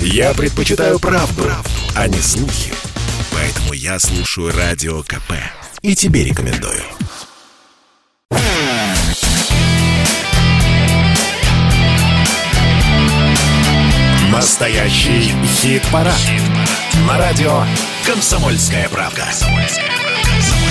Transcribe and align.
Я 0.00 0.34
предпочитаю 0.34 0.98
правду, 0.98 1.42
правду, 1.42 1.70
а 1.94 2.08
не 2.08 2.18
слухи. 2.18 2.72
Поэтому 3.32 3.72
я 3.72 3.98
слушаю 3.98 4.52
Радио 4.56 5.02
КП. 5.02 5.32
И 5.82 5.94
тебе 5.94 6.24
рекомендую. 6.24 6.82
Настоящий 14.30 15.32
хит-парад. 15.60 16.14
Хит 16.14 16.42
На 17.06 17.18
радио 17.18 17.64
«Комсомольская 18.06 18.88
правда». 18.88 19.22
«Комсомольская 19.22 19.86
правда». 19.86 20.65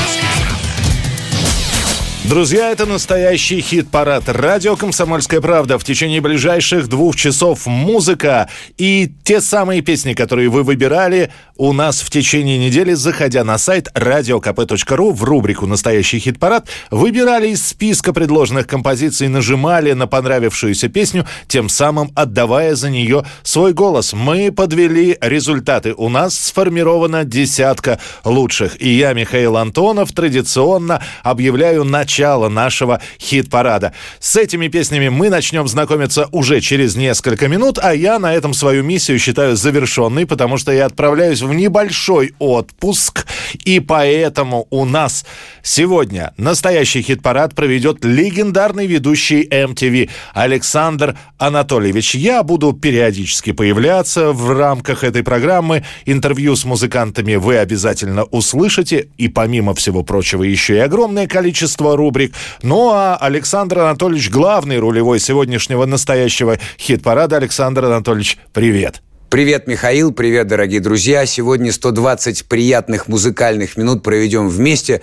Друзья, 2.28 2.72
это 2.72 2.88
настоящий 2.88 3.62
хит-парад. 3.62 4.24
Радио 4.28 4.76
«Комсомольская 4.76 5.42
правда». 5.42 5.78
В 5.78 5.84
течение 5.84 6.22
ближайших 6.22 6.88
двух 6.88 7.16
часов 7.16 7.68
музыка 7.68 8.50
и 8.80 9.12
те 9.24 9.42
самые 9.42 9.82
песни, 9.82 10.14
которые 10.14 10.50
вы 10.50 10.64
выбирали 10.64 11.32
у 11.56 11.72
нас 11.72 12.02
в 12.02 12.10
течение 12.10 12.58
недели, 12.58 12.94
заходя 12.94 13.44
на 13.44 13.60
сайт 13.60 13.90
radiokp.ru 13.94 15.14
в 15.14 15.24
рубрику 15.24 15.68
«Настоящий 15.68 16.18
хит-парад», 16.18 16.68
выбирали 16.90 17.50
из 17.50 17.64
списка 17.64 18.12
предложенных 18.12 18.66
композиций, 18.66 19.28
нажимали 19.28 19.92
на 19.92 20.08
понравившуюся 20.08 20.90
песню, 20.90 21.28
тем 21.48 21.70
самым 21.70 22.12
отдавая 22.16 22.74
за 22.74 22.90
нее 22.90 23.24
свой 23.44 23.74
голос. 23.74 24.14
Мы 24.14 24.52
подвели 24.52 25.16
результаты. 25.22 25.94
У 25.96 26.10
нас 26.10 26.34
сформирована 26.34 27.24
десятка 27.24 28.00
лучших. 28.24 28.82
И 28.82 28.90
я, 28.90 29.14
Михаил 29.14 29.58
Антонов, 29.58 30.12
традиционно 30.12 31.04
объявляю 31.22 31.84
начало 31.84 32.15
начала 32.16 32.48
нашего 32.48 33.02
хит-парада. 33.20 33.92
С 34.20 34.38
этими 34.38 34.70
песнями 34.70 35.10
мы 35.10 35.30
начнем 35.30 35.68
знакомиться 35.68 36.30
уже 36.32 36.62
через 36.62 36.96
несколько 36.96 37.50
минут, 37.50 37.78
а 37.82 37.94
я 37.94 38.20
на 38.20 38.34
этом 38.34 38.54
свою 38.54 38.84
миссию 38.84 39.20
считаю 39.20 39.58
завершенной, 39.58 40.26
потому 40.26 40.58
что 40.58 40.72
я 40.72 40.86
отправляюсь 40.86 41.42
в 41.42 41.54
небольшой 41.54 42.34
отпуск, 42.40 43.26
и 43.66 43.82
поэтому 43.82 44.66
у 44.70 44.86
нас 44.86 45.26
сегодня 45.62 46.34
настоящий 46.38 47.02
хит-парад 47.02 47.54
проведет 47.54 48.06
легендарный 48.06 48.88
ведущий 48.88 49.44
MTV 49.44 50.10
Александр 50.34 51.18
Анатольевич. 51.38 52.16
Я 52.16 52.44
буду 52.44 52.72
периодически 52.72 53.52
появляться 53.52 54.32
в 54.32 54.58
рамках 54.58 55.04
этой 55.04 55.24
программы. 55.24 55.84
Интервью 56.06 56.56
с 56.56 56.64
музыкантами 56.64 57.36
вы 57.36 57.58
обязательно 57.58 58.24
услышите, 58.24 59.10
и 59.18 59.28
помимо 59.28 59.76
всего 59.76 60.02
прочего 60.04 60.44
еще 60.44 60.76
и 60.76 60.80
огромное 60.80 61.28
количество 61.28 61.98
рубрик. 62.06 62.34
Ну 62.62 62.92
а 62.92 63.18
Александр 63.20 63.80
Анатольевич, 63.80 64.30
главный 64.30 64.78
рулевой 64.78 65.20
сегодняшнего 65.20 65.86
настоящего 65.86 66.58
хит-парада. 66.78 67.38
Александр 67.38 67.86
Анатольевич, 67.86 68.38
привет. 68.54 69.02
Привет, 69.30 69.66
Михаил, 69.66 70.14
привет, 70.14 70.48
дорогие 70.48 70.80
друзья. 70.80 71.26
Сегодня 71.26 71.74
120 71.74 72.46
приятных 72.46 73.08
музыкальных 73.08 73.76
минут 73.76 74.04
проведем 74.04 74.48
вместе. 74.48 75.02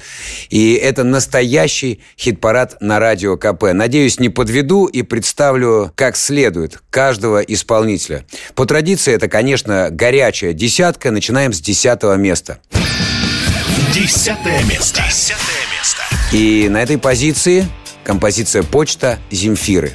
И 0.49 0.75
это 0.75 1.03
настоящий 1.03 2.01
хит-парад 2.17 2.77
на 2.81 3.01
радио 3.01 3.37
КП. 3.37 3.73
Надеюсь, 3.75 4.21
не 4.21 4.29
подведу 4.29 4.87
и 4.87 5.03
представлю 5.03 5.91
как 5.97 6.17
следует 6.17 6.79
каждого 6.89 7.41
исполнителя. 7.41 8.25
По 8.55 8.65
традиции, 8.65 9.13
это, 9.13 9.29
конечно, 9.29 9.89
горячая 9.91 10.53
десятка. 10.53 11.11
Начинаем 11.11 11.53
с 11.53 11.61
десятого 11.61 12.15
места. 12.15 12.59
Десятое 13.93 14.63
место. 14.65 15.03
Десятое 15.07 15.62
и 16.33 16.69
на 16.71 16.83
этой 16.83 16.97
позиции 16.97 17.67
композиция 18.05 18.63
«Почта» 18.63 19.19
Земфиры. 19.31 19.93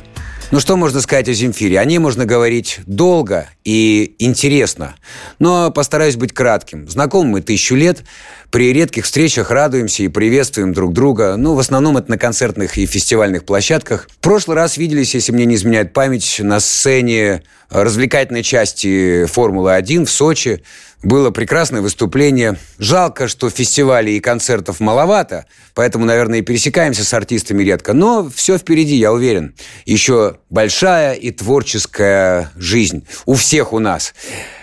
Ну 0.52 0.60
что 0.60 0.78
можно 0.78 1.02
сказать 1.02 1.28
о 1.28 1.34
Земфире? 1.34 1.80
О 1.80 1.86
ней 1.86 1.98
можно 1.98 2.26
говорить 2.26 2.80
долго 2.86 3.50
и 3.68 4.16
интересно. 4.20 4.96
Но 5.40 5.72
постараюсь 5.72 6.16
быть 6.16 6.32
кратким. 6.32 6.88
Знакомы 6.88 7.32
мы 7.32 7.42
тысячу 7.42 7.76
лет. 7.76 8.06
При 8.50 8.72
редких 8.72 9.04
встречах 9.04 9.52
радуемся 9.52 10.04
и 10.04 10.08
приветствуем 10.08 10.72
друг 10.72 10.94
друга. 10.94 11.36
Ну, 11.36 11.54
в 11.54 11.60
основном 11.60 11.98
это 11.98 12.10
на 12.10 12.18
концертных 12.18 12.78
и 12.78 12.86
фестивальных 12.86 13.44
площадках. 13.44 14.08
В 14.10 14.20
прошлый 14.20 14.56
раз 14.56 14.78
виделись, 14.78 15.14
если 15.16 15.34
мне 15.34 15.44
не 15.44 15.56
изменяет 15.56 15.92
память, 15.92 16.40
на 16.40 16.62
сцене 16.62 17.44
развлекательной 17.70 18.44
части 18.44 19.26
«Формулы-1» 19.26 20.06
в 20.06 20.12
Сочи. 20.12 20.64
Было 21.04 21.30
прекрасное 21.30 21.82
выступление. 21.82 22.58
Жалко, 22.80 23.28
что 23.28 23.50
фестивалей 23.50 24.18
и 24.18 24.20
концертов 24.20 24.80
маловато, 24.80 25.46
поэтому, 25.76 26.06
наверное, 26.06 26.40
и 26.40 26.42
пересекаемся 26.42 27.04
с 27.04 27.14
артистами 27.14 27.64
редко. 27.64 27.94
Но 27.94 28.30
все 28.34 28.58
впереди, 28.58 28.96
я 28.96 29.12
уверен. 29.14 29.54
Еще 29.86 30.38
большая 30.50 31.14
и 31.14 31.32
творческая 31.32 32.52
жизнь. 32.56 33.06
У 33.26 33.36
всех 33.36 33.57
у 33.74 33.80
нас. 33.80 34.14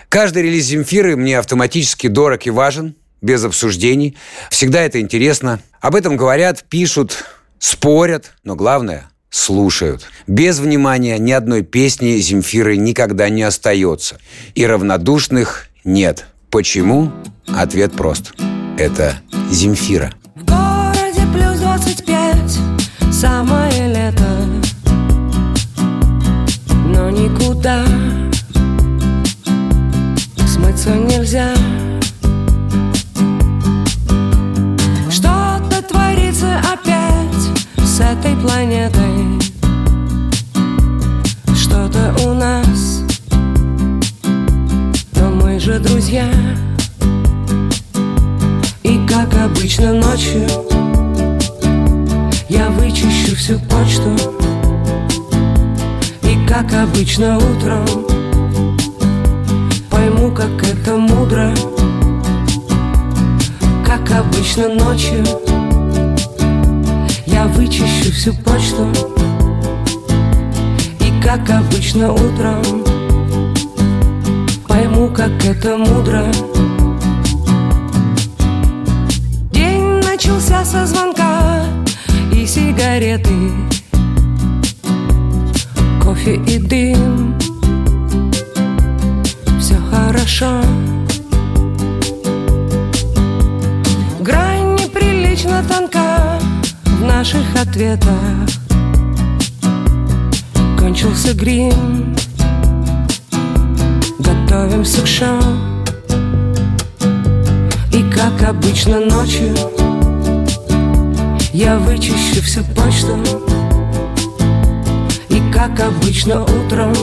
Каждый 0.09 0.43
релиз 0.43 0.65
Земфиры 0.65 1.15
мне 1.15 1.39
автоматически 1.39 2.07
дорог 2.07 2.45
и 2.45 2.49
важен– 2.49 2.95
без 3.25 3.43
обсуждений. 3.43 4.15
Всегда 4.49 4.81
это 4.81 5.01
интересно. 5.01 5.59
Об 5.81 5.95
этом 5.95 6.15
говорят, 6.15 6.63
пишут, 6.69 7.25
спорят, 7.59 8.33
но 8.43 8.55
главное– 8.55 9.09
слушают. 9.29 10.05
Без 10.27 10.59
внимания 10.59 11.17
ни 11.17 11.31
одной 11.31 11.63
песни 11.63 12.17
Земфиры 12.17 12.77
никогда 12.77 13.29
не 13.29 13.41
остается. 13.43 14.19
И 14.53 14.65
равнодушных 14.65 15.67
нет. 15.83 16.25
Почему? 16.51 17.11
Ответ 17.47 17.93
прост. 17.93 18.33
Это 18.77 19.15
Земфира. 19.51 20.13
В 20.35 20.45
городе 20.45 21.21
плюс 21.33 21.59
25, 21.59 23.13
самое 23.13 23.87
лето, 23.87 24.29
но 26.85 27.09
никуда 27.09 27.83
нельзя. 31.25 31.55
с 37.77 37.99
этой 37.99 38.35
планетой. 38.35 39.39
Что-то 41.55 42.13
у 42.25 42.33
нас. 42.33 43.01
Но 45.15 45.29
мы 45.31 45.59
же 45.59 45.79
друзья. 45.79 46.29
И 48.83 48.99
как 49.07 49.33
обычно 49.35 49.93
ночью 49.93 50.45
Я 52.49 52.69
вычищу 52.69 53.35
всю 53.35 53.57
почту. 53.59 54.13
И 56.21 56.45
как 56.47 56.71
обычно 56.73 57.37
утром 57.37 58.24
как 60.35 60.63
это 60.63 60.97
мудро 60.97 61.53
Как 63.85 64.11
обычно 64.11 64.67
ночью. 64.67 65.23
Я 67.25 67.45
вычищу 67.47 68.11
всю 68.11 68.33
почту 68.33 68.89
И 70.99 71.23
как 71.23 71.49
обычно 71.49 72.11
утром 72.11 72.83
Пойму, 74.67 75.07
как 75.09 75.45
это 75.45 75.77
мудро. 75.77 76.25
День 79.51 80.01
начался 80.03 80.65
со 80.65 80.85
звонка 80.85 81.63
И 82.33 82.45
сигареты 82.45 83.51
Кофе 86.03 86.35
и 86.45 86.57
дым 86.59 87.44
Все 90.15 90.45
хорошо 90.45 90.61
Грань 94.21 94.75
неприлично 94.75 95.63
тонка 95.67 96.39
наших 97.01 97.43
ответах. 97.55 98.13
Кончился 100.79 101.33
грим. 101.33 102.15
Готовимся 104.19 105.01
к 105.01 105.07
шоу 105.07 105.41
И 107.91 108.03
как 108.09 108.47
обычно 108.47 109.01
ночью 109.01 109.53
Я 111.51 111.77
вычищу 111.77 112.41
всю 112.41 112.63
почту. 112.63 113.17
И 115.29 115.41
как 115.51 115.79
обычно 115.81 116.43
утром 116.43 116.93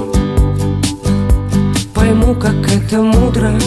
Пойму, 2.12 2.34
как 2.34 2.70
это 2.70 3.00
мудро. 3.00 3.58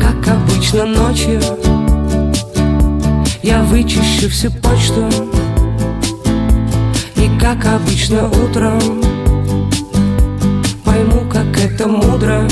Как 0.00 0.26
обычно 0.26 0.86
ночью. 0.86 1.38
Я 3.42 3.62
вычищу 3.64 4.30
всю 4.30 4.50
почту. 4.50 5.06
И 7.16 7.28
как 7.38 7.66
обычно 7.66 8.26
утром. 8.26 9.02
Пойму, 10.82 11.28
как 11.30 11.58
это 11.58 11.86
мудро. 11.88 12.48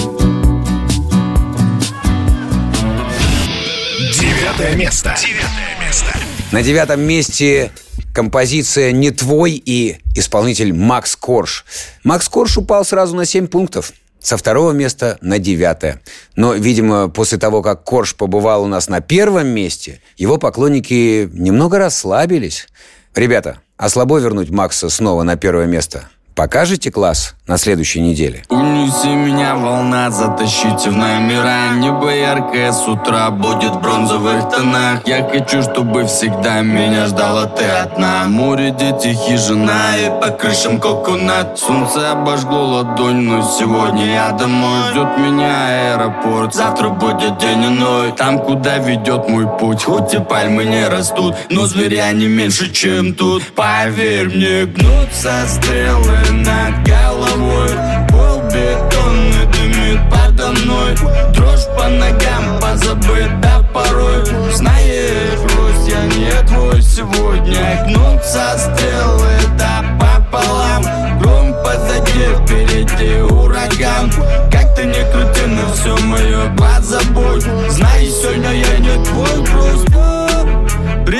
Девятое 4.20 4.76
место. 4.76 5.14
Девятое 5.18 5.80
место. 5.80 6.14
На 6.50 6.62
девятом 6.62 7.00
месте 7.00 7.72
Композиция 8.12 8.92
«Не 8.92 9.10
твой» 9.10 9.52
и 9.52 9.96
исполнитель 10.14 10.74
Макс 10.74 11.16
Корж. 11.16 11.64
Макс 12.04 12.28
Корж 12.28 12.58
упал 12.58 12.84
сразу 12.84 13.16
на 13.16 13.24
7 13.24 13.46
пунктов. 13.46 13.92
Со 14.20 14.36
второго 14.36 14.72
места 14.72 15.18
на 15.22 15.38
девятое. 15.38 16.00
Но, 16.36 16.52
видимо, 16.52 17.08
после 17.08 17.38
того, 17.38 17.62
как 17.62 17.84
Корж 17.84 18.14
побывал 18.14 18.64
у 18.64 18.66
нас 18.66 18.88
на 18.88 19.00
первом 19.00 19.48
месте, 19.48 20.00
его 20.16 20.36
поклонники 20.36 21.28
немного 21.32 21.78
расслабились. 21.78 22.68
Ребята, 23.14 23.60
а 23.78 23.88
слабо 23.88 24.18
вернуть 24.18 24.50
Макса 24.50 24.90
снова 24.90 25.22
на 25.22 25.36
первое 25.36 25.66
место? 25.66 26.08
Покажете 26.34 26.90
класс 26.90 27.34
на 27.46 27.58
следующей 27.58 28.00
неделе? 28.00 28.42
Унеси 28.48 29.08
меня, 29.08 29.54
волна, 29.54 30.10
затащите 30.10 30.88
в 30.88 30.96
номера. 30.96 31.74
Небо 31.74 32.10
яркое 32.10 32.72
с 32.72 32.88
утра 32.88 33.30
будет 33.30 33.72
в 33.72 33.80
бронзовых 33.80 34.48
тонах 34.48 35.06
Я 35.06 35.28
хочу, 35.28 35.62
чтобы 35.62 36.06
всегда 36.06 36.62
меня 36.62 37.06
ждала 37.06 37.46
ты 37.46 37.64
одна. 37.64 38.24
Море, 38.28 38.70
дети, 38.70 39.12
хижина 39.12 39.96
и 39.98 40.08
по 40.22 40.28
крышам 40.30 40.80
коконат. 40.80 41.58
Солнце 41.58 42.12
обожгло 42.12 42.62
ладонь, 42.76 43.22
но 43.22 43.42
сегодня 43.42 44.06
я 44.14 44.30
домой. 44.32 44.90
Ждет 44.90 45.18
меня 45.18 45.94
аэропорт, 45.94 46.54
завтра 46.54 46.88
будет 46.88 47.36
день 47.36 47.66
иной. 47.66 48.12
Там, 48.12 48.38
куда 48.38 48.78
ведет 48.78 49.28
мой 49.28 49.46
путь, 49.58 49.84
хоть 49.84 50.14
и 50.14 50.18
пальмы 50.18 50.64
не 50.64 50.88
растут 50.88 51.34
Но 51.50 51.66
зверя 51.66 52.10
не 52.12 52.26
меньше, 52.26 52.72
чем 52.72 53.14
тут. 53.14 53.42
Поверь 53.54 54.28
мне, 54.28 54.64
гнутся 54.64 55.46
стрелы 55.46 56.22
над 56.32 56.82
головой. 56.86 57.70
Пол 58.08 58.42
бетонный 58.48 59.46
дымит 59.52 60.00
подо 60.10 60.48
мной. 60.48 60.94
Дрожь 61.34 61.66
по 61.76 61.88
ногам 61.88 62.58
позабыта 62.60 63.64
порой. 63.72 64.24
Знаешь, 64.54 65.38
грусть, 65.40 65.88
я 65.88 66.04
не 66.06 66.46
твой 66.46 66.82
сегодня. 66.82 67.84
Гнутся 67.86 68.58
стрелы, 68.58 69.32
да 69.58 69.84
пополам. 70.00 70.82
Гром 71.20 71.54
позади, 71.64 72.26
впереди 72.40 73.20
ураган. 73.22 74.10
Как 74.50 74.74
ты 74.74 74.84
не 74.84 75.02
крути, 75.12 75.46
но 75.46 75.72
все 75.72 75.96
мое 76.06 76.54
позабудь 76.56 77.44
Знай, 77.70 78.06
сегодня 78.06 78.52
я 78.52 78.78
не 78.78 79.04
твой 79.04 79.42
грусть 79.44 80.21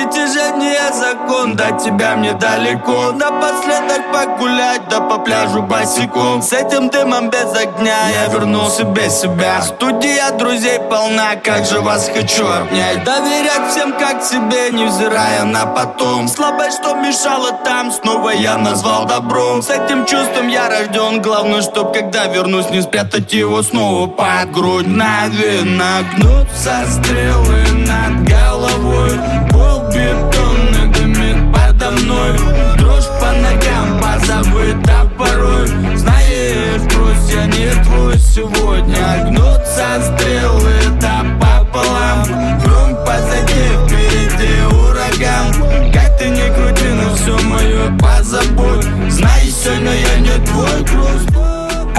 Притяжение 0.03 0.91
закон, 0.91 1.55
до 1.55 1.71
тебя 1.81 2.17
мне 2.17 2.33
далеко. 2.33 3.13
Напоследок 3.13 4.11
погулять, 4.11 4.81
да 4.89 4.99
по 4.99 5.17
пляжу 5.17 5.61
босиком. 5.61 6.41
С 6.41 6.51
этим 6.51 6.89
дымом 6.89 7.29
без 7.29 7.55
огня 7.55 8.09
я 8.09 8.27
вернулся 8.27 8.83
без 8.83 9.21
себя. 9.21 9.61
Студия 9.61 10.29
друзей 10.31 10.77
полна, 10.89 11.35
как 11.41 11.65
же 11.65 11.79
вас 11.79 12.11
хочу 12.13 12.45
обнять. 12.45 13.05
Доверять 13.05 13.71
всем 13.71 13.93
как 13.93 14.21
себе, 14.21 14.71
невзирая 14.71 15.45
на 15.45 15.67
потом. 15.67 16.27
Слабость, 16.27 16.79
что 16.79 16.95
мешало 16.95 17.53
там, 17.63 17.89
снова 17.89 18.31
я 18.31 18.57
назвал 18.57 19.05
добром. 19.05 19.61
С 19.61 19.69
этим 19.69 20.05
чувством 20.05 20.49
я 20.49 20.67
рожден, 20.67 21.21
главное, 21.21 21.61
чтоб 21.61 21.93
когда 21.93 22.25
вернусь 22.25 22.69
Не 22.71 22.81
спрятать 22.81 23.31
его 23.31 23.63
снова 23.63 24.07
под 24.07 24.51
грудь. 24.51 24.85
Наверно, 24.85 26.03
гнутся 26.17 26.83
стрелы 26.91 27.63
над 27.87 28.27
головой 28.27 29.52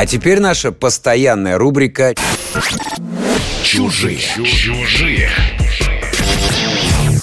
А 0.05 0.07
теперь 0.07 0.39
наша 0.39 0.71
постоянная 0.71 1.57
рубрика 1.57 2.15
Чужие. 3.63 4.19
Чужие. 4.19 5.31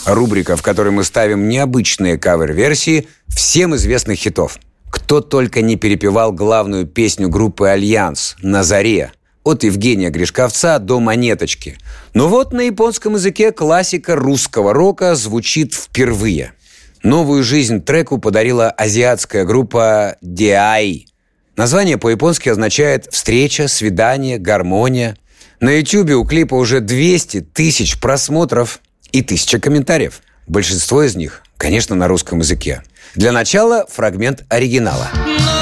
Рубрика, 0.06 0.56
в 0.56 0.62
которой 0.62 0.90
мы 0.90 1.04
ставим 1.04 1.48
необычные 1.48 2.18
кавер-версии 2.18 3.08
всем 3.28 3.76
известных 3.76 4.18
хитов. 4.20 4.60
Кто 4.90 5.22
только 5.22 5.62
не 5.62 5.76
перепевал 5.78 6.34
главную 6.34 6.86
песню 6.86 7.30
группы 7.30 7.68
«Альянс» 7.68 8.36
«На 8.42 8.64
заре» 8.64 9.12
от 9.44 9.64
Евгения 9.64 10.10
Гришковца 10.10 10.80
до 10.80 11.00
«Монеточки». 11.00 11.78
Но 12.14 12.28
вот 12.28 12.52
на 12.52 12.62
японском 12.62 13.16
языке 13.16 13.52
классика 13.52 14.16
русского 14.16 14.74
рока 14.74 15.16
звучит 15.16 15.74
впервые. 15.74 16.54
Новую 17.04 17.44
жизнь 17.44 17.82
треку 17.82 18.18
подарила 18.18 18.70
азиатская 18.70 19.46
группа 19.46 20.18
DI. 20.24 21.06
Название 21.56 21.98
по-японски 21.98 22.50
означает 22.50 23.08
«встреча», 23.12 23.68
«свидание», 23.68 24.38
«гармония». 24.38 25.16
На 25.60 25.78
YouTube 25.78 26.12
у 26.12 26.26
клипа 26.26 26.56
уже 26.56 26.80
200 26.80 27.42
тысяч 27.42 28.00
просмотров 28.00 28.82
и 29.12 29.22
тысяча 29.22 29.60
комментариев. 29.60 30.22
Большинство 30.48 31.04
из 31.04 31.16
них, 31.16 31.44
конечно, 31.58 31.96
на 31.96 32.08
русском 32.08 32.40
языке. 32.40 32.84
Для 33.16 33.32
начала 33.32 33.86
фрагмент 33.90 34.44
оригинала. 34.50 35.10
Голоса 35.10 35.61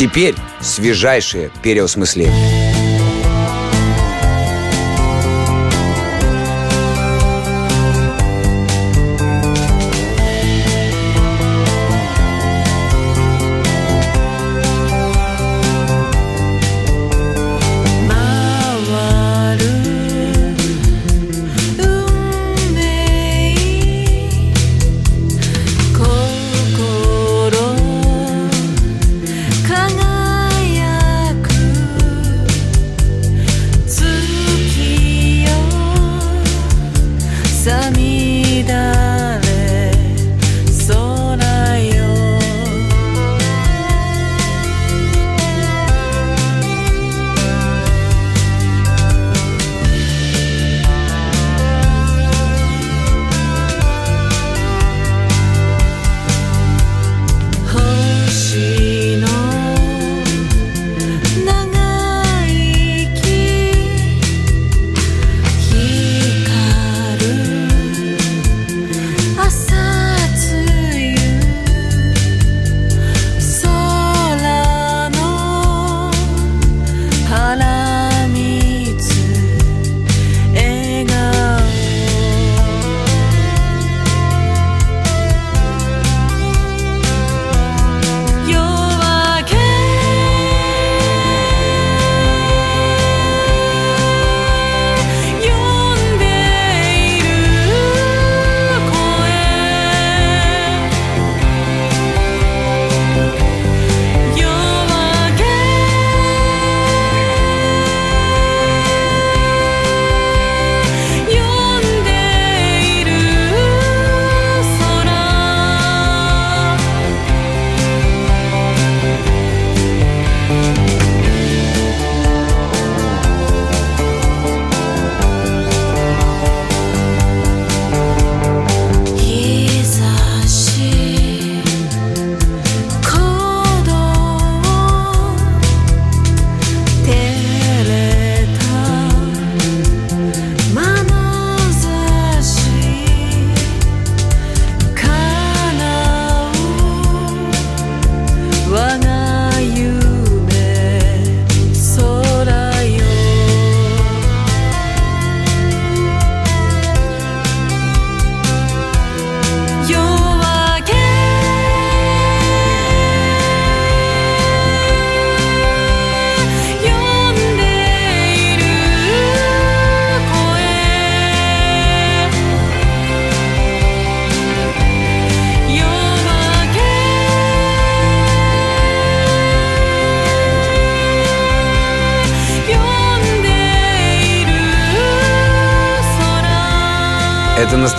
Теперь 0.00 0.34
свежайшее 0.62 1.50
переосмысление. 1.62 2.59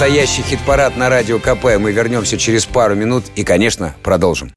Настоящий 0.01 0.41
хит-парад 0.41 0.98
на 0.98 1.10
радио 1.10 1.38
КП. 1.38 1.77
Мы 1.77 1.91
вернемся 1.91 2.36
через 2.36 2.65
пару 2.65 2.96
минут 2.96 3.25
и, 3.36 3.43
конечно, 3.43 3.93
продолжим. 4.01 4.51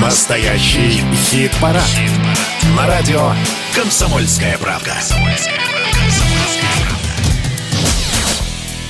Настоящий 0.00 1.02
хит-парад. 1.26 1.84
На 2.74 2.86
радио 2.86 3.32
«Комсомольская 3.74 4.56
правда». 4.56 4.94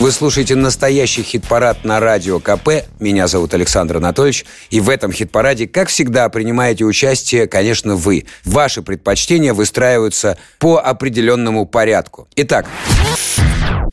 Вы 0.05 0.13
слушаете 0.13 0.55
настоящий 0.55 1.23
хит-парад 1.23 1.83
на 1.83 1.99
радио 1.99 2.39
КП. 2.39 2.85
Меня 3.01 3.27
зовут 3.27 3.55
Александр 3.55 3.97
Анатольевич. 3.97 4.45
И 4.69 4.79
в 4.79 4.91
этом 4.91 5.13
хит-параде, 5.13 5.67
как 5.67 5.89
всегда, 5.89 6.29
принимаете 6.29 6.85
участие, 6.85 7.47
конечно, 7.47 7.97
вы. 7.97 8.27
Ваши 8.45 8.83
предпочтения 8.83 9.55
выстраиваются 9.55 10.37
по 10.59 10.79
определенному 10.79 11.65
порядку. 11.65 12.29
Итак, 12.37 12.67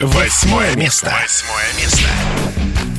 Восьмое 0.02 0.76
место. 0.76 1.14
Восьмое 1.22 1.82
место. 1.82 2.08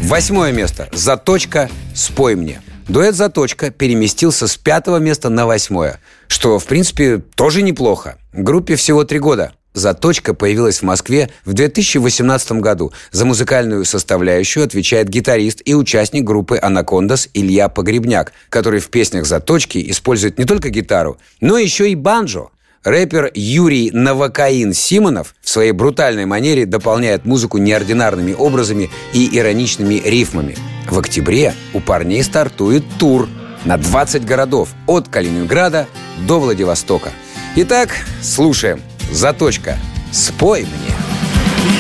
восьмое 0.05 0.53
место. 0.53 0.89
Заточка 0.93 1.69
«Спой 1.95 2.35
мне». 2.35 2.63
Дуэт 2.89 3.15
«Заточка» 3.15 3.71
переместился 3.71 4.49
с 4.49 4.57
пятого 4.57 4.97
места 4.97 5.29
на 5.29 5.45
восьмое, 5.45 6.01
что, 6.29 6.59
в 6.59 6.65
принципе, 6.65 7.19
тоже 7.19 7.61
неплохо. 7.61 8.17
Группе 8.33 8.77
всего 8.77 9.05
три 9.05 9.19
года. 9.19 9.53
«Заточка» 9.75 10.35
появилась 10.35 10.79
в 10.79 10.83
Москве 10.83 11.31
в 11.45 11.53
2018 11.53 12.53
году. 12.53 12.93
За 13.11 13.25
музыкальную 13.25 13.85
составляющую 13.85 14.65
отвечает 14.65 15.09
гитарист 15.09 15.63
и 15.65 15.75
участник 15.75 16.25
группы 16.25 16.59
«Анакондас» 16.61 17.29
Илья 17.35 17.69
Погребняк, 17.69 18.33
который 18.49 18.81
в 18.81 18.89
песнях 18.89 19.27
«Заточки» 19.27 19.91
использует 19.91 20.39
не 20.39 20.45
только 20.45 20.71
гитару, 20.71 21.19
но 21.41 21.59
еще 21.59 21.91
и 21.91 21.95
банджо. 21.95 22.51
Рэпер 22.85 23.31
Юрий 23.35 23.91
Новокаин 23.93 24.73
Симонов 24.73 25.37
в 25.41 25.49
своей 25.49 25.71
брутальной 25.71 26.27
манере 26.27 26.67
дополняет 26.67 27.25
музыку 27.25 27.59
неординарными 27.59 28.33
образами 28.33 28.91
и 29.13 29.39
ироничными 29.39 30.03
рифмами. 30.05 30.57
В 30.91 30.99
октябре 30.99 31.55
у 31.75 31.81
парней 31.81 32.25
стартует 32.25 32.83
тур 32.99 33.29
на 33.65 33.77
20 33.77 34.25
городов 34.25 34.71
от 34.89 35.09
Калининграда 35.09 35.87
до 36.27 36.41
Владивостока. 36.41 37.11
Итак, 37.55 37.91
слушаем. 38.21 38.83
Заточка. 39.11 39.79
Спой 40.11 40.63
мне. 40.63 40.95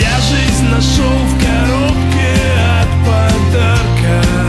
Я 0.00 0.19
жизнь 0.21 0.64
нашел 0.71 1.19
в 1.26 1.41
коробке 1.41 2.35
от 2.81 2.88
подарка 3.07 4.41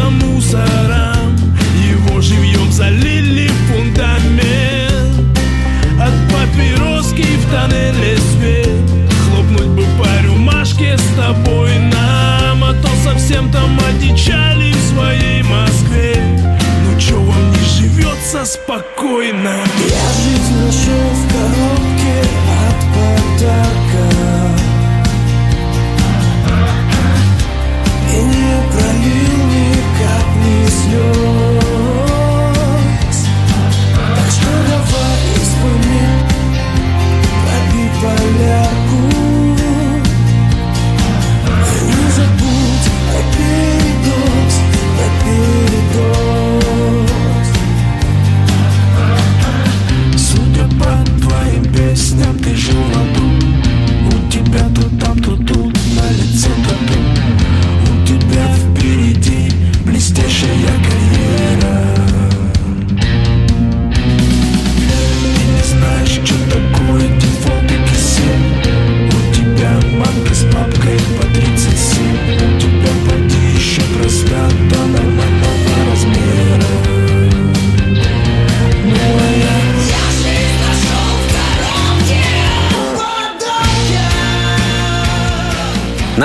что-то 0.00 0.10
мусорам 0.10 1.36
Его 1.88 2.20
живьем 2.20 2.70
залили 2.72 3.50
фундамент. 3.68 5.38
От 6.00 6.14
папироски 6.32 7.22
в 7.22 7.50
тоннеле 7.50 8.16
свет. 8.16 8.68
Хлопнуть 9.24 9.68
бы 9.68 9.84
по 9.98 10.24
рюмашке 10.24 10.96
с 10.96 11.16
тобой 11.16 11.78
нам 11.78 12.64
А 12.64 12.74
то 12.82 12.88
совсем 13.04 13.50
там 13.50 13.78
одичали 13.88 14.49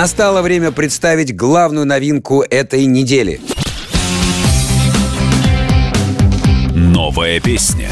Настало 0.06 0.44
время 0.44 0.72
представить 0.72 1.36
главную 1.36 1.88
новинку 1.88 2.44
этой 2.44 2.86
недели. 2.86 3.42
Новая 6.76 7.40
песня. 7.40 7.90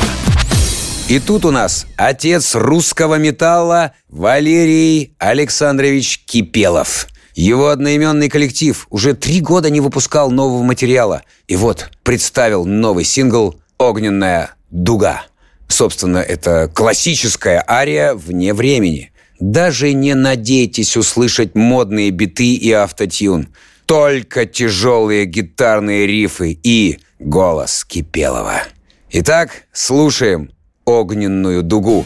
И 1.09 1.19
тут 1.19 1.43
у 1.43 1.49
нас 1.49 1.87
отец 1.95 2.53
русского 2.53 3.15
металла 3.15 3.93
Валерий 4.09 5.15
Александрович 5.17 6.19
Кипелов. 6.27 7.07
Его 7.33 7.69
одноименный 7.69 8.29
коллектив 8.29 8.85
уже 8.91 9.15
три 9.15 9.41
года 9.41 9.71
не 9.71 9.81
выпускал 9.81 10.29
нового 10.29 10.61
материала. 10.61 11.23
И 11.47 11.55
вот 11.55 11.89
представил 12.03 12.63
новый 12.67 13.05
сингл 13.05 13.55
«Огненная 13.79 14.51
дуга». 14.69 15.23
Собственно, 15.67 16.19
это 16.19 16.69
классическая 16.71 17.65
ария 17.67 18.13
вне 18.13 18.53
времени. 18.53 19.12
Даже 19.43 19.91
не 19.91 20.15
надейтесь 20.15 20.95
услышать 20.95 21.53
модные 21.53 22.11
биты 22.11 22.53
и 22.53 22.71
автотюн. 22.71 23.49
только 23.85 24.45
тяжелые 24.45 25.25
гитарные 25.25 26.07
рифы 26.07 26.57
и 26.63 26.99
голос 27.19 27.83
Кипелова. 27.83 28.63
Итак, 29.11 29.65
слушаем 29.73 30.49
«Огненную 30.85 31.61
дугу». 31.61 32.05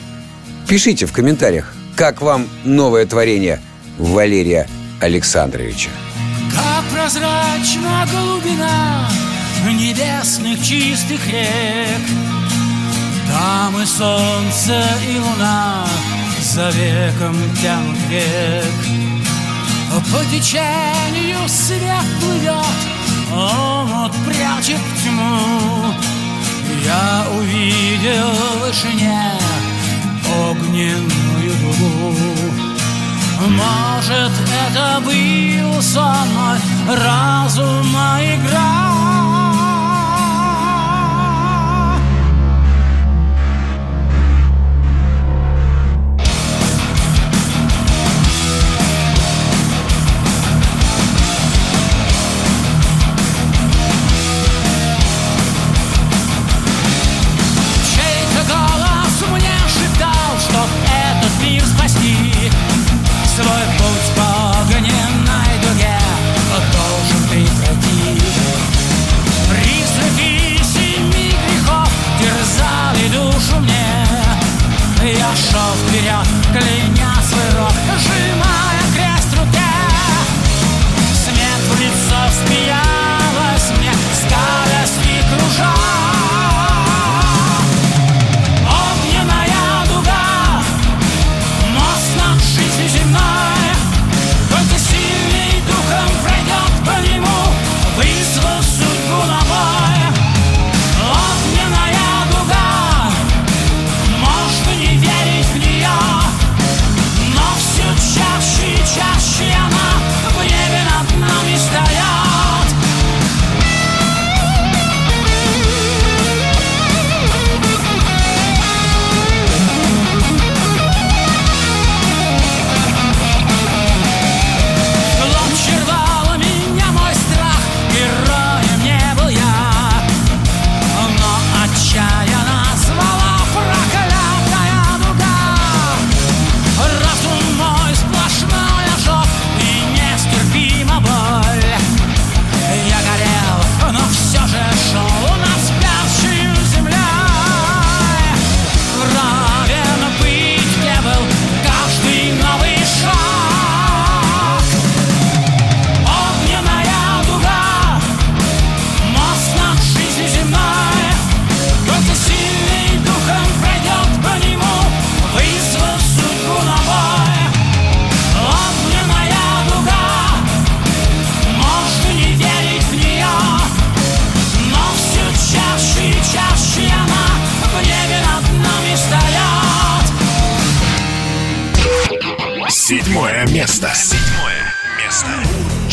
Пишите 0.68 1.06
в 1.06 1.14
комментариях, 1.14 1.76
как 1.96 2.24
вам 2.24 2.50
новое 2.64 3.06
творение 3.06 3.62
Валерия 4.00 4.68
Александровича. 5.00 5.92
Как 6.52 6.84
прозрачна 6.92 8.08
глубина 8.12 9.08
небесных 9.70 10.60
чистых 10.64 11.24
рек 11.28 12.02
Там 13.30 13.80
и 13.80 13.86
солнце, 13.86 14.84
и 15.08 15.20
луна 15.20 15.88
за 16.48 16.70
веком 16.70 17.36
тянут 17.62 17.98
век. 18.10 18.64
По 20.12 20.24
течению 20.26 21.48
свет 21.48 22.06
плывет, 22.20 22.80
омут 23.32 24.14
прячет 24.26 24.82
тьму. 25.04 25.94
Я 26.84 27.26
увидел 27.38 28.28
в 28.32 28.60
вышине 28.62 29.32
огненную 30.50 31.52
дугу 31.62 32.38
может, 33.46 34.32
это 34.68 35.00
был 35.06 35.82
сон 35.82 36.28
мой 36.34 36.58
разума 36.98 38.20
игра 38.22 38.97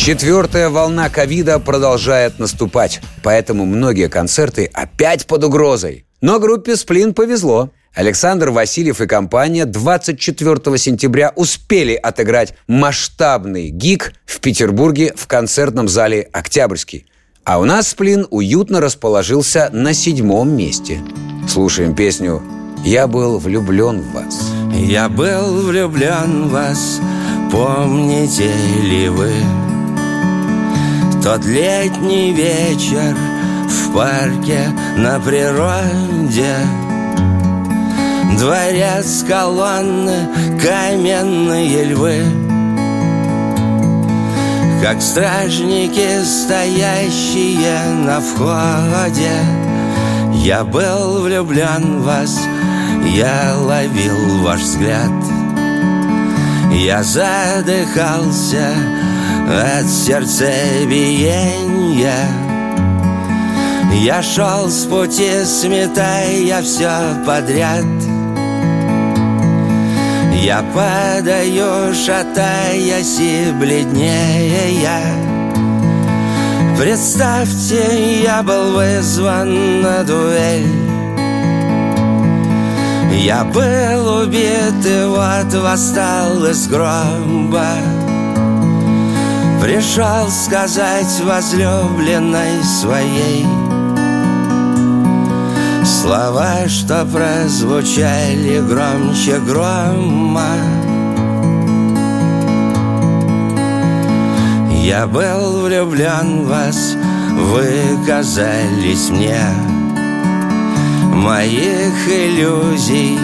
Четвертая 0.05 0.69
волна 0.69 1.09
ковида 1.09 1.57
продолжает 1.57 2.37
наступать, 2.37 3.01
поэтому 3.23 3.65
многие 3.65 4.07
концерты 4.07 4.69
опять 4.71 5.25
под 5.25 5.43
угрозой. 5.45 6.05
Но 6.21 6.39
группе 6.39 6.75
«Сплин» 6.75 7.15
повезло. 7.15 7.71
Александр 7.91 8.51
Васильев 8.51 9.01
и 9.01 9.07
компания 9.07 9.65
24 9.65 10.77
сентября 10.77 11.33
успели 11.35 11.95
отыграть 11.95 12.53
масштабный 12.67 13.69
гиг 13.69 14.13
в 14.27 14.41
Петербурге 14.41 15.11
в 15.15 15.25
концертном 15.25 15.87
зале 15.87 16.29
«Октябрьский». 16.31 17.07
А 17.43 17.57
у 17.57 17.65
нас 17.65 17.87
«Сплин» 17.87 18.27
уютно 18.29 18.81
расположился 18.81 19.71
на 19.73 19.95
седьмом 19.95 20.55
месте. 20.55 21.01
Слушаем 21.49 21.95
песню 21.95 22.43
«Я 22.83 23.07
был 23.07 23.39
влюблен 23.39 24.01
в 24.01 24.11
вас». 24.11 24.51
Я 24.71 25.09
был 25.09 25.63
влюблен 25.63 26.43
в 26.43 26.51
вас, 26.51 27.01
помните 27.51 28.51
ли 28.83 29.09
вы 29.09 29.31
Тот 31.25 31.43
летний 31.43 32.33
вечер 32.33 33.17
в 33.67 33.93
парке 33.95 34.59
на 34.95 35.19
природе. 35.19 36.55
Дворец, 38.37 39.25
колонны, 39.27 40.29
каменные 40.61 41.85
львы. 41.85 42.21
Как 44.83 45.01
стражники, 45.01 46.23
стоящие 46.23 47.89
на 48.03 48.21
входе. 48.21 49.33
Я 50.31 50.63
был 50.63 51.23
влюблен 51.23 52.01
в 52.01 52.03
вас, 52.03 52.39
я 53.03 53.55
ловил 53.57 54.43
ваш 54.43 54.59
взгляд. 54.59 55.09
Я 56.71 57.01
задыхался 57.01 58.75
от 59.47 59.87
сердцебиения. 59.89 62.27
Я 64.01 64.21
шел 64.21 64.69
с 64.69 64.85
пути, 64.85 65.45
сметая 65.45 66.61
все 66.61 66.91
подряд. 67.25 67.85
Я 70.43 70.61
падаю, 70.73 71.93
шатаясь 71.93 73.19
и 73.19 73.51
бледнее. 73.51 75.05
Представьте, 76.77 78.21
я 78.21 78.43
был 78.43 78.73
вызван 78.73 79.81
на 79.81 80.03
дуэль. 80.03 80.67
Я 83.11 83.45
был 83.45 84.21
убит 84.21 84.85
и 84.85 85.05
вот 85.05 85.53
восстал 85.53 86.45
из 86.45 86.67
гроба 86.67 87.77
Пришел 89.65 90.29
сказать 90.29 91.19
возлюбленной 91.23 92.63
своей 92.63 93.43
Слова, 95.83 96.67
что 96.67 97.03
прозвучали 97.05 98.59
громче 98.59 99.39
грома. 99.39 100.55
Я 104.83 105.07
был 105.07 105.63
влюблен 105.63 106.43
в 106.43 106.47
вас, 106.47 106.95
вы 107.31 107.97
казались 108.05 109.09
мне 109.09 109.41
Моих 111.11 112.07
иллюзий 112.07 113.17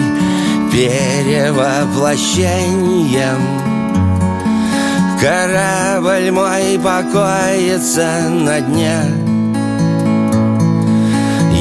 перевоплощением 0.72 3.71
Корабль 5.22 6.32
мой 6.32 6.80
покоится 6.82 8.28
на 8.28 8.60
дне. 8.60 8.98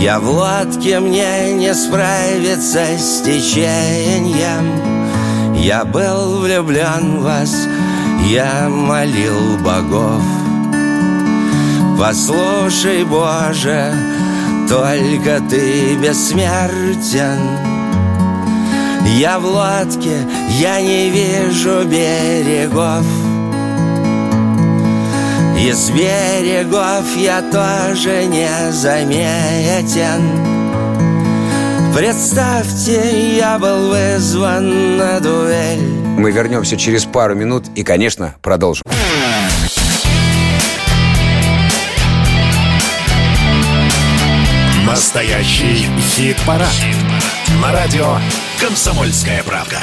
Я 0.02 0.20
в 0.20 0.28
лодке, 0.28 1.00
мне 1.00 1.54
не 1.54 1.72
справиться 1.76 2.98
с 2.98 3.22
течением. 3.22 4.66
Я 5.54 5.86
был 5.86 6.40
влюблен 6.40 7.20
в 7.20 7.22
вас, 7.22 7.54
я 8.32 8.68
молил 8.68 9.60
богов. 9.60 10.24
Послушай, 12.00 13.04
Боже, 13.04 13.94
только 14.68 15.40
ты 15.52 15.98
бессмертен. 15.98 17.38
Я 19.20 19.38
в 19.38 19.46
лодке, 19.46 20.18
я 20.58 20.82
не 20.82 21.12
вижу 21.12 21.84
берегов 21.86 23.06
Из 25.62 25.92
берегов 25.92 27.06
я 27.18 27.44
тоже 27.44 28.26
не 28.26 28.72
заметен 28.72 30.24
Представьте, 31.96 33.38
я 33.38 33.60
был 33.60 33.90
вызван 33.90 34.98
на 34.98 35.20
дуэль 35.20 35.80
Мы 36.18 36.32
вернемся 36.32 36.78
через 36.78 37.06
пару 37.06 37.36
минут 37.36 37.66
и, 37.76 37.84
конечно, 37.84 38.34
продолжим. 38.42 38.84
Настоящий 44.84 45.86
хит-парад. 46.16 46.74
На 47.62 47.72
радио 47.72 48.18
«Комсомольская 48.60 49.44
правда». 49.44 49.78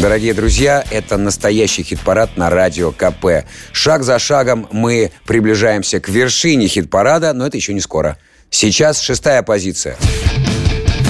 Дорогие 0.00 0.32
друзья, 0.32 0.84
это 0.92 1.16
настоящий 1.16 1.82
хит-парад 1.82 2.36
на 2.36 2.50
радио 2.50 2.92
КП. 2.92 3.44
Шаг 3.72 4.04
за 4.04 4.20
шагом 4.20 4.68
мы 4.70 5.10
приближаемся 5.26 5.98
к 5.98 6.08
вершине 6.08 6.68
хит-парада, 6.68 7.32
но 7.32 7.44
это 7.44 7.56
еще 7.56 7.74
не 7.74 7.80
скоро. 7.80 8.16
Сейчас 8.48 9.00
шестая 9.00 9.42
позиция. 9.42 9.96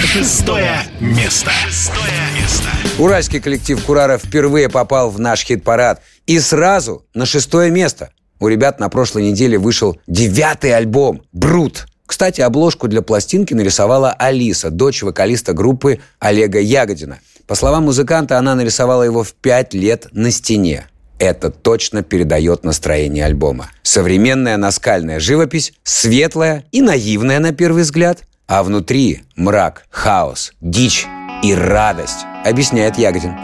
Шестое 0.00 0.80
место. 1.00 1.50
Шестое 1.66 2.12
место. 2.40 2.68
Уральский 2.98 3.40
коллектив 3.40 3.84
Курара 3.84 4.16
впервые 4.16 4.70
попал 4.70 5.10
в 5.10 5.20
наш 5.20 5.44
хит-парад. 5.44 6.00
И 6.26 6.40
сразу 6.40 7.04
на 7.12 7.26
шестое 7.26 7.70
место. 7.70 8.08
У 8.40 8.48
ребят 8.48 8.80
на 8.80 8.88
прошлой 8.88 9.24
неделе 9.24 9.58
вышел 9.58 10.00
девятый 10.06 10.74
альбом 10.74 11.22
«Брут». 11.32 11.86
Кстати, 12.06 12.40
обложку 12.40 12.88
для 12.88 13.02
пластинки 13.02 13.52
нарисовала 13.52 14.12
Алиса, 14.12 14.70
дочь 14.70 15.02
вокалиста 15.02 15.52
группы 15.52 16.00
Олега 16.18 16.58
Ягодина. 16.58 17.18
По 17.48 17.54
словам 17.54 17.84
музыканта, 17.84 18.38
она 18.38 18.54
нарисовала 18.54 19.02
его 19.02 19.24
в 19.24 19.32
пять 19.32 19.72
лет 19.72 20.06
на 20.12 20.30
стене. 20.30 20.86
Это 21.18 21.50
точно 21.50 22.02
передает 22.02 22.62
настроение 22.62 23.24
альбома. 23.24 23.70
Современная 23.82 24.58
наскальная 24.58 25.18
живопись, 25.18 25.72
светлая 25.82 26.64
и 26.72 26.82
наивная 26.82 27.40
на 27.40 27.52
первый 27.52 27.82
взгляд, 27.82 28.20
а 28.46 28.62
внутри 28.62 29.22
мрак, 29.34 29.86
хаос, 29.90 30.52
дичь 30.60 31.06
и 31.42 31.54
радость, 31.54 32.26
объясняет 32.44 32.98
Ягодин. 32.98 33.34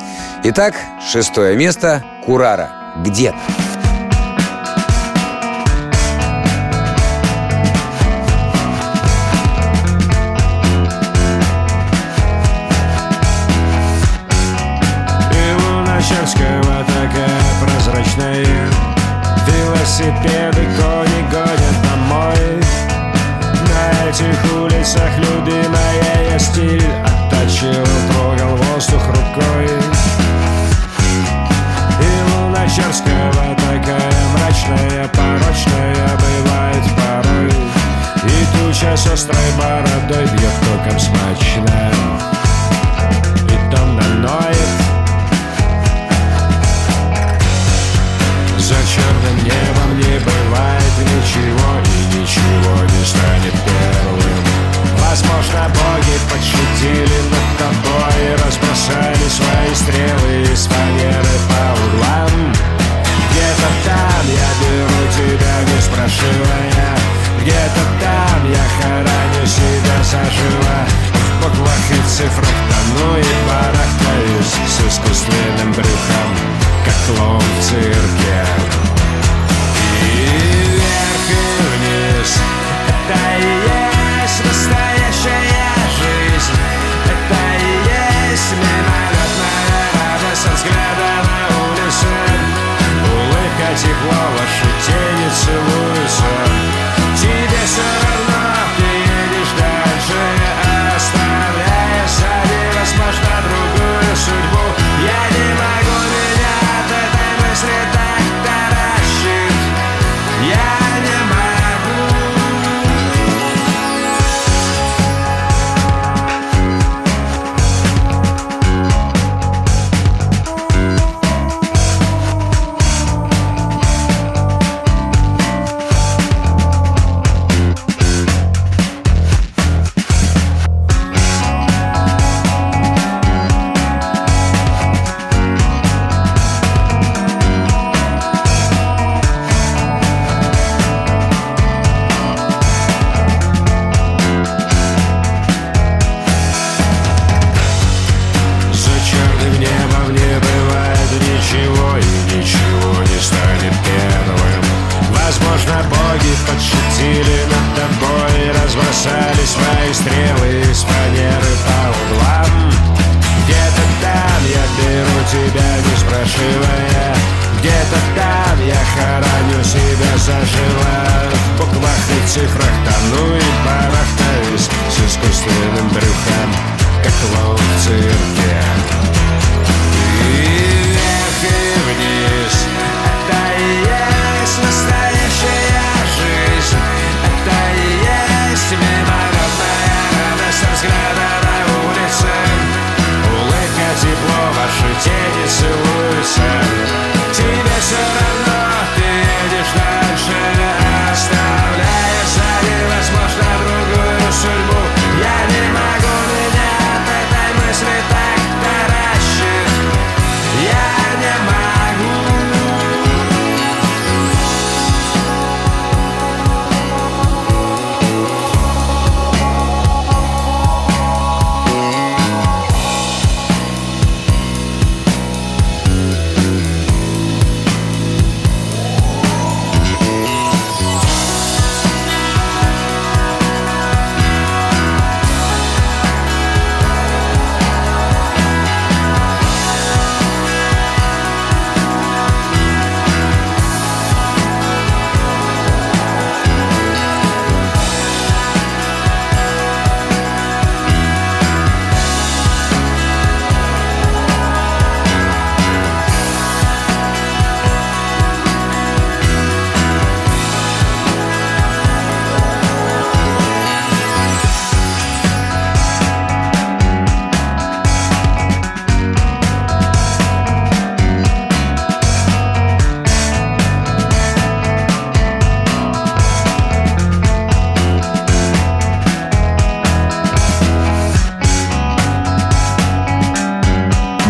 Итак, 0.44 0.74
шестое 1.10 1.56
место– 1.56 2.04
Курара. 2.26 2.70
Где-то. 3.02 3.63
Смачно 40.90 41.93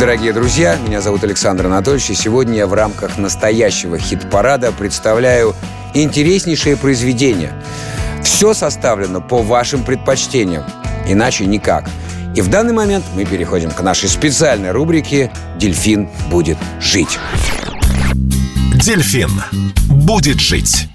Дорогие 0.05 0.35
друзья, 0.35 0.77
меня 0.87 1.01
зовут 1.01 1.25
Александр 1.25 1.65
Анатольевич, 1.65 2.11
и 2.11 2.15
сегодня 2.15 2.57
я 2.57 2.67
в 2.67 2.75
рамках 2.75 3.17
настоящего 3.17 3.99
хит-парада 3.99 4.71
представляю 4.71 5.57
интереснейшее 5.95 6.77
произведение. 6.77 7.55
Все 8.23 8.53
составлено 8.53 9.23
по 9.23 9.41
вашим 9.43 9.83
предпочтениям, 9.83 10.65
иначе 11.09 11.47
никак. 11.47 11.89
И 12.37 12.43
в 12.43 12.51
данный 12.51 12.75
момент 12.75 13.07
мы 13.15 13.25
переходим 13.25 13.71
к 13.71 13.81
нашей 13.81 14.11
специальной 14.11 14.73
рубрике 14.73 15.33
«Дельфин 15.57 16.11
будет 16.31 16.59
жить». 16.83 17.19
Дельфин 18.75 19.31
будет 19.89 20.39
жить. 20.39 20.87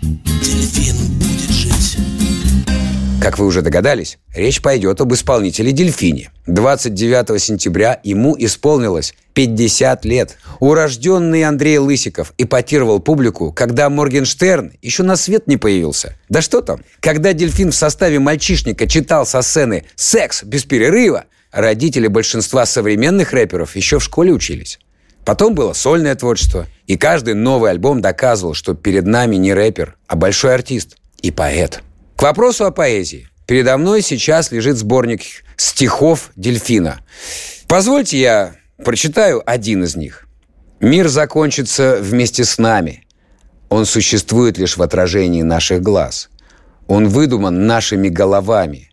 Как 3.21 3.37
вы 3.37 3.45
уже 3.45 3.61
догадались, 3.61 4.17
речь 4.33 4.61
пойдет 4.61 5.01
об 5.01 5.13
исполнителе 5.13 5.73
Дельфине. 5.73 6.31
29 6.47 7.41
сентября 7.41 7.99
ему 8.01 8.33
исполнилось 8.39 9.13
50 9.33 10.05
лет. 10.05 10.37
Урожденный 10.61 11.43
Андрей 11.43 11.79
Лысиков 11.79 12.33
эпатировал 12.37 13.01
публику, 13.01 13.51
когда 13.51 13.89
Моргенштерн 13.89 14.71
еще 14.81 15.03
на 15.03 15.17
свет 15.17 15.47
не 15.47 15.57
появился. 15.57 16.15
Да 16.29 16.41
что 16.41 16.61
там, 16.61 16.79
когда 17.01 17.33
Дельфин 17.33 17.71
в 17.71 17.75
составе 17.75 18.19
мальчишника 18.19 18.87
читал 18.87 19.25
со 19.25 19.41
сцены 19.41 19.83
«Секс 19.95 20.43
без 20.43 20.63
перерыва», 20.63 21.25
родители 21.51 22.07
большинства 22.07 22.65
современных 22.65 23.33
рэперов 23.33 23.75
еще 23.75 23.99
в 23.99 24.03
школе 24.03 24.31
учились. 24.31 24.79
Потом 25.25 25.55
было 25.55 25.73
сольное 25.73 26.15
творчество, 26.15 26.67
и 26.87 26.97
каждый 26.97 27.33
новый 27.33 27.71
альбом 27.71 27.99
доказывал, 27.99 28.53
что 28.53 28.75
перед 28.75 29.05
нами 29.05 29.35
не 29.35 29.53
рэпер, 29.53 29.97
а 30.07 30.15
большой 30.15 30.55
артист 30.55 30.95
и 31.21 31.31
поэт. 31.31 31.83
К 32.19 32.23
вопросу 32.23 32.65
о 32.65 32.71
поэзии. 32.71 33.29
Передо 33.47 33.77
мной 33.77 34.01
сейчас 34.01 34.51
лежит 34.51 34.75
сборник 34.75 35.21
стихов 35.55 36.31
Дельфина. 36.35 36.99
Позвольте 37.65 38.19
я 38.19 38.55
прочитаю 38.83 39.41
один 39.49 39.85
из 39.85 39.95
них. 39.95 40.27
«Мир 40.81 41.07
закончится 41.07 41.97
вместе 42.01 42.43
с 42.43 42.57
нами. 42.57 43.07
Он 43.69 43.85
существует 43.85 44.57
лишь 44.57 44.75
в 44.75 44.81
отражении 44.81 45.43
наших 45.43 45.81
глаз. 45.81 46.29
Он 46.87 47.07
выдуман 47.07 47.67
нашими 47.67 48.09
головами. 48.09 48.91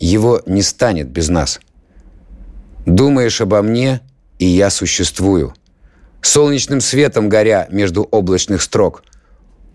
Его 0.00 0.40
не 0.46 0.62
станет 0.62 1.10
без 1.10 1.28
нас. 1.28 1.60
Думаешь 2.86 3.42
обо 3.42 3.60
мне, 3.60 4.00
и 4.38 4.46
я 4.46 4.70
существую. 4.70 5.54
Солнечным 6.22 6.80
светом 6.80 7.28
горя 7.28 7.68
между 7.70 8.04
облачных 8.04 8.62
строк. 8.62 9.04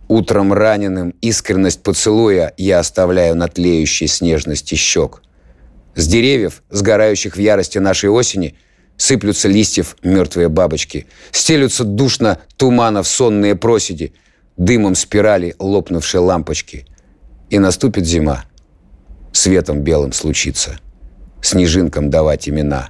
Утром 0.08 0.54
раненым 0.54 1.13
искренность 1.22 1.84
поцелуя 1.84 2.54
я 2.58 2.80
оставляю 2.80 3.36
на 3.36 3.48
тлеющей 3.48 4.08
снежности 4.08 4.76
щек. 4.76 5.22
С 5.96 6.08
деревьев, 6.08 6.63
сгорающих 6.70 7.36
в 7.36 7.39
ярости 7.39 7.78
нашей 7.78 8.10
осени, 8.10 8.56
сыплются 8.96 9.50
листьев 9.50 9.98
мертвые 10.04 10.48
бабочки. 10.48 11.08
Стелются 11.32 11.84
душно 11.84 12.39
туманов 12.56 13.08
сонные 13.08 13.56
проседи, 13.56 14.13
дымом 14.56 14.96
спирали 14.96 15.56
лопнувшие 15.60 16.22
лампочки. 16.22 16.86
И 17.50 17.60
наступит 17.60 18.06
зима. 18.06 18.46
Светом 19.34 19.82
белым 19.82 20.13
случится. 20.13 20.80
Снежинкам 21.41 22.10
давать 22.10 22.48
имена. 22.48 22.89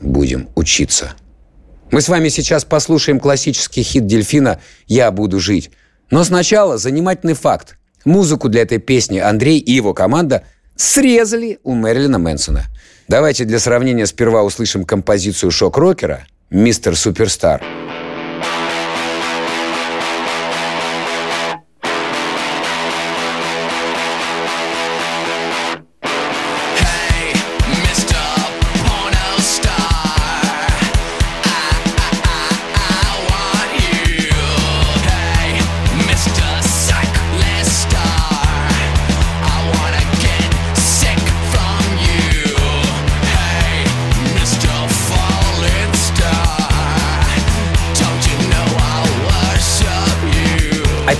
Будем 0.00 0.48
учиться. 0.54 1.14
Мы 1.90 2.00
с 2.00 2.08
вами 2.08 2.28
сейчас 2.28 2.64
послушаем 2.64 3.20
классический 3.20 3.82
хит 3.82 4.06
Дельфина 4.06 4.60
«Я 4.86 5.10
буду 5.10 5.38
жить». 5.40 5.70
Но 6.10 6.24
сначала 6.24 6.78
занимательный 6.78 7.34
факт. 7.34 7.76
Музыку 8.04 8.48
для 8.48 8.62
этой 8.62 8.78
песни 8.78 9.18
Андрей 9.18 9.58
и 9.58 9.72
его 9.72 9.94
команда 9.94 10.44
срезали 10.76 11.58
у 11.62 11.74
Мэрилина 11.74 12.18
Мэнсона. 12.18 12.64
Давайте 13.08 13.44
для 13.44 13.58
сравнения 13.58 14.06
сперва 14.06 14.42
услышим 14.42 14.84
композицию 14.84 15.50
шок-рокера 15.50 16.26
«Мистер 16.50 16.96
Суперстар». 16.96 17.62
А 17.62 18.03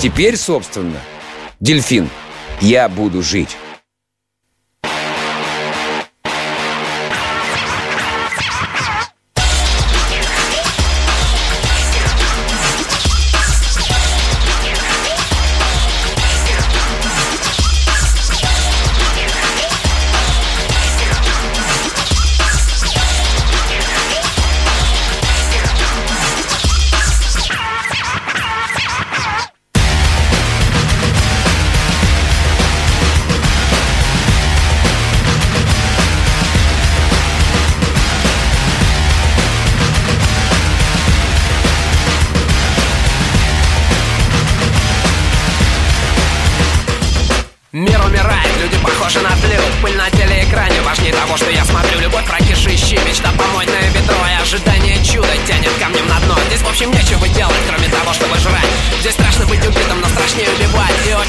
теперь, 0.05 0.37
собственно, 0.37 1.01
дельфин, 1.61 2.11
я 2.61 2.91
буду 2.91 3.23
жить. 3.23 3.57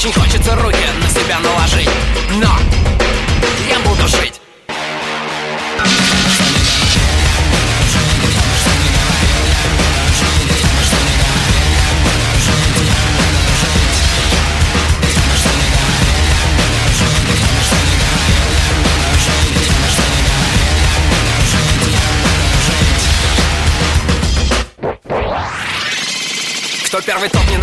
Очень 0.08 0.22
хочется 0.22 0.56
руки 0.58 0.78
на 1.02 1.10
себя 1.10 1.40
наложить 1.40 1.90
Но 2.36 2.60
я 3.68 3.80
буду 3.80 4.08
жить. 4.08 4.40
Кто 26.86 27.02
первый, 27.02 27.30
ненавидит, 27.30 27.55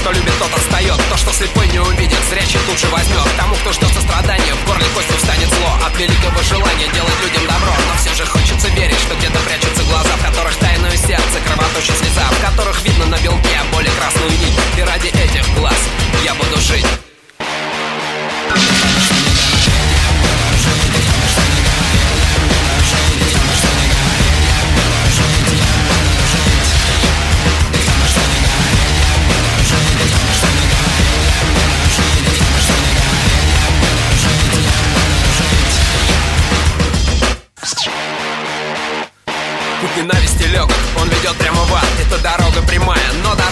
кто 0.00 0.12
любит, 0.12 0.32
тот 0.38 0.52
отстает 0.54 0.98
То, 1.08 1.16
что 1.16 1.32
слепой 1.32 1.66
не 1.68 1.78
увидит, 1.78 2.18
зрячий 2.28 2.58
тут 2.66 2.78
же 2.78 2.86
возьмет 2.88 3.28
Тому, 3.36 3.54
кто 3.56 3.72
ждет 3.72 3.92
сострадания, 3.92 4.54
в 4.54 4.66
горле 4.66 4.86
костью 4.94 5.16
встанет 5.16 5.48
зло. 5.48 5.70
От 5.86 5.96
великого 5.98 6.42
желания 6.42 6.88
делать 6.92 7.18
людям 7.22 7.44
добро. 7.46 7.74
Но 7.88 7.94
все 8.00 8.12
же 8.14 8.24
хочется 8.26 8.68
верить, 8.68 8.98
что 8.98 9.14
где-то 9.14 9.38
прячутся 9.40 9.84
глаза 9.84 10.16
В 10.16 10.22
которых 10.24 10.56
тайное 10.56 10.96
сердце, 10.96 11.36
кровоточит 11.46 11.96
слеза 11.96 12.26
В 12.32 12.40
которых 12.40 12.82
видно 12.82 13.06
на 13.06 13.18
белке 13.18 13.60
боли 13.72 13.90
красную 13.98 14.30
нить. 14.30 14.58
И 14.76 14.82
ради 14.82 15.08
этих 15.08 15.44
глаз 15.54 15.78
я 16.24 16.34
буду 16.34 16.56
жить 16.60 16.86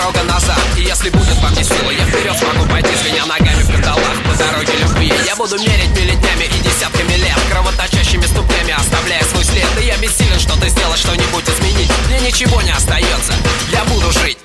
дорога 0.08 0.32
назад. 0.32 0.58
И 0.76 0.82
если 0.82 1.10
будет 1.10 1.36
во 1.42 1.48
мне 1.50 1.64
сила, 1.64 1.90
я 1.90 2.04
вперед 2.06 2.36
смогу 2.36 2.66
пойти 2.68 2.88
Звеня 3.02 3.26
ногами 3.26 3.62
в 3.62 3.70
кандалах 3.70 4.22
по 4.24 4.36
дороге 4.36 4.72
любви. 4.80 5.12
Я 5.26 5.36
буду 5.36 5.58
мерить 5.58 5.90
миллетнями 5.90 6.44
и 6.44 6.62
десятками 6.62 7.14
лет 7.14 7.38
Кровоточащими 7.50 8.24
ступнями 8.24 8.72
оставляя 8.72 9.22
свой 9.24 9.44
след. 9.44 9.66
Да 9.74 9.80
я 9.80 9.96
бессилен 9.98 10.38
что-то 10.38 10.68
сделать, 10.68 10.98
что-нибудь 10.98 11.44
изменить. 11.48 11.90
Мне 12.08 12.20
ничего 12.20 12.60
не 12.62 12.70
остается 12.70 13.32
Я 13.72 13.84
буду 13.84 14.10
жить 14.12 14.38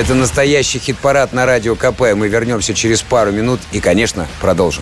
Это 0.00 0.14
настоящий 0.14 0.78
хит-парад 0.78 1.34
на 1.34 1.44
радио 1.44 1.76
КП. 1.76 2.14
Мы 2.16 2.28
вернемся 2.28 2.72
через 2.72 3.02
пару 3.02 3.32
минут 3.32 3.60
и, 3.70 3.80
конечно, 3.80 4.26
продолжим. 4.40 4.80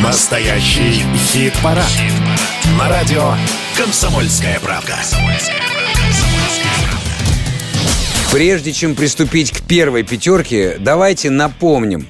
Настоящий 0.00 1.02
хит-парад. 1.32 1.90
На 2.78 2.88
радио 2.88 3.34
«Комсомольская 3.76 4.60
правда». 4.60 4.94
Прежде 8.30 8.72
чем 8.72 8.94
приступить 8.94 9.50
к 9.50 9.62
первой 9.62 10.04
пятерке, 10.04 10.76
давайте 10.78 11.30
напомним, 11.30 12.06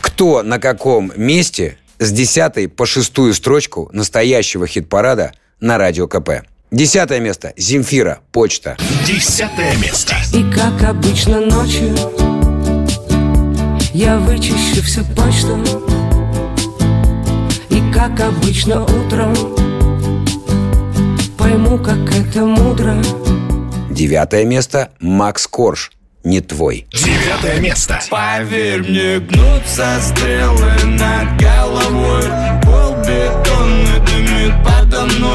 кто 0.00 0.42
на 0.42 0.58
каком 0.58 1.12
месте 1.14 1.78
с 2.00 2.10
10 2.10 2.74
по 2.74 2.84
шестую 2.84 3.32
строчку 3.34 3.88
настоящего 3.92 4.66
хит-парада 4.66 5.34
на 5.60 5.78
радио 5.78 6.06
КП. 6.06 6.42
Десятое 6.70 7.20
место. 7.20 7.52
Земфира. 7.56 8.20
Почта. 8.30 8.76
Десятое 9.06 9.76
место. 9.78 10.14
И 10.34 10.44
как 10.52 10.88
обычно 10.88 11.40
ночью 11.40 11.96
Я 13.94 14.18
вычищу 14.18 14.82
всю 14.82 15.02
почту 15.16 15.58
И 17.70 17.82
как 17.92 18.20
обычно 18.20 18.82
утром 18.82 19.34
Пойму, 21.38 21.78
как 21.78 21.98
это 22.14 22.44
мудро 22.44 22.96
Девятое 23.90 24.44
место. 24.44 24.90
Макс 25.00 25.46
Корж. 25.46 25.92
Не 26.22 26.40
твой. 26.42 26.86
Девятое 26.92 27.60
место. 27.60 27.98
Поверь 28.10 28.82
мне, 28.82 29.18
гнутся 29.20 29.98
стрелы 30.02 30.72
над 30.84 31.40
головой 31.40 32.24
Пол 32.62 32.94
бетонный 32.96 33.57
дымит 33.57 33.57
подо 33.57 33.57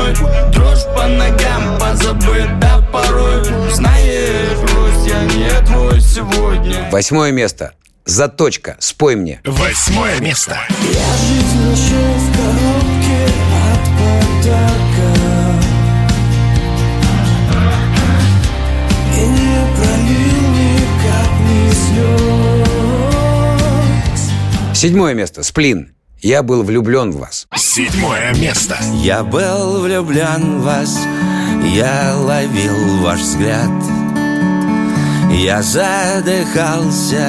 мной 0.03 0.51
Дрожь 0.51 0.83
по 0.95 1.07
ногам 1.07 1.79
позабыта 1.79 2.87
порой 2.91 3.43
Знаешь, 3.71 4.57
грусть, 4.59 5.07
я 5.07 5.23
не 5.23 5.65
твой 5.65 6.01
сегодня 6.01 6.89
Восьмое 6.91 7.31
место. 7.31 7.73
Заточка. 8.05 8.75
Спой 8.79 9.15
мне. 9.15 9.39
Восьмое 9.45 10.19
место. 10.19 10.59
Седьмое 24.73 25.13
место. 25.13 25.43
Сплин. 25.43 25.95
Я 26.23 26.41
был 26.41 26.63
влюблен 26.63 27.11
в 27.11 27.17
вас. 27.17 27.45
Седьмое 27.53 28.33
место. 28.35 28.77
Я 28.93 29.23
был 29.25 29.81
влюблен 29.81 30.59
в 30.59 30.63
вас 30.63 30.97
Я 31.65 32.15
ловил 32.15 33.01
ваш 33.01 33.19
взгляд 33.19 33.69
Я 35.29 35.61
задыхался 35.61 37.27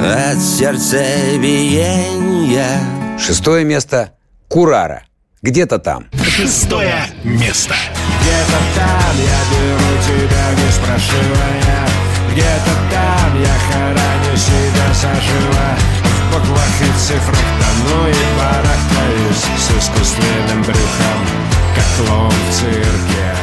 от 0.00 0.40
сердцебиения 0.40 2.80
Шестое 3.18 3.66
место. 3.66 4.12
Курара. 4.48 5.02
Где-то 5.42 5.78
там. 5.78 6.06
Шестое 6.24 7.04
место. 7.22 7.74
Где-то 8.22 8.58
там 8.76 9.14
я 9.18 9.40
беру 9.52 9.94
тебя 10.06 10.52
не 10.56 10.70
спрашивая 10.72 11.86
Где-то 12.32 12.72
там 12.90 13.42
я 13.42 13.56
хороню 13.68 14.34
себя 14.38 14.86
заживо 14.94 16.05
Буквах 16.32 16.80
и 16.80 16.98
цифрах 16.98 17.38
тону 17.60 18.08
и 18.08 18.14
барахтаюсь 18.38 19.44
С 19.58 19.70
искусственным 19.78 20.62
брюхом, 20.62 21.26
как 21.74 22.06
клоун 22.06 22.30
в 22.30 22.54
цирке 22.54 23.36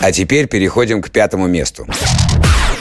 А 0.00 0.12
теперь 0.12 0.46
переходим 0.46 1.02
к 1.02 1.10
пятому 1.10 1.46
месту. 1.46 1.86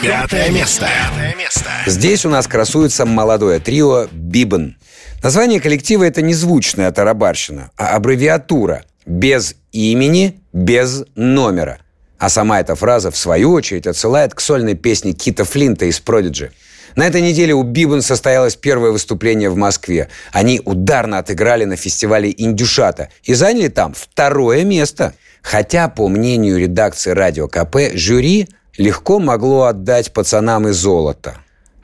Пятое 0.01 0.49
место. 0.51 0.87
Пятое 0.87 1.35
место. 1.35 1.69
Здесь 1.87 2.25
у 2.25 2.29
нас 2.29 2.47
красуется 2.47 3.05
молодое 3.05 3.59
трио 3.59 4.07
«Бибен». 4.11 4.77
Название 5.23 5.59
коллектива– 5.59 6.03
это 6.05 6.21
не 6.21 6.33
звучная 6.33 6.91
тарабарщина, 6.91 7.71
а 7.77 7.95
аббревиатура 7.95 8.83
«без 9.05 9.55
имени, 9.71 10.39
без 10.53 11.03
номера». 11.15 11.79
А 12.19 12.29
сама 12.29 12.59
эта 12.59 12.75
фраза, 12.75 13.11
в 13.11 13.17
свою 13.17 13.51
очередь, 13.51 13.87
отсылает 13.87 14.33
к 14.33 14.39
сольной 14.39 14.75
песне 14.75 15.13
Кита 15.13 15.43
Флинта 15.45 15.85
из 15.85 15.99
«Продиджи». 15.99 16.51
На 16.95 17.07
этой 17.07 17.21
неделе 17.21 17.53
у 17.53 17.63
Бибен 17.63 18.01
состоялось 18.01 18.55
первое 18.55 18.91
выступление 18.91 19.49
в 19.49 19.57
Москве. 19.57 20.07
Они 20.31 20.61
ударно 20.63 21.17
отыграли 21.17 21.65
на 21.65 21.75
фестивале 21.75 22.33
«Индюшата» 22.35 23.09
и 23.23 23.33
заняли 23.33 23.67
там 23.67 23.93
второе 23.93 24.63
место. 24.63 25.13
Хотя, 25.41 25.89
по 25.89 26.07
мнению 26.07 26.57
редакции 26.57 27.11
«Радио 27.11 27.47
КП», 27.49 27.93
жюри 27.93 28.47
легко 28.77 29.19
могло 29.19 29.63
отдать 29.63 30.13
пацанам 30.13 30.69
и 30.69 30.71
золото. 30.71 31.35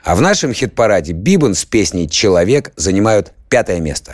А 0.02 0.16
в 0.16 0.20
нашем 0.22 0.52
хит-параде 0.54 1.12
Бибен 1.12 1.54
с 1.54 1.64
песней 1.64 2.08
«Человек» 2.08 2.72
занимают 2.76 3.32
пятое 3.50 3.80
место. 3.80 4.12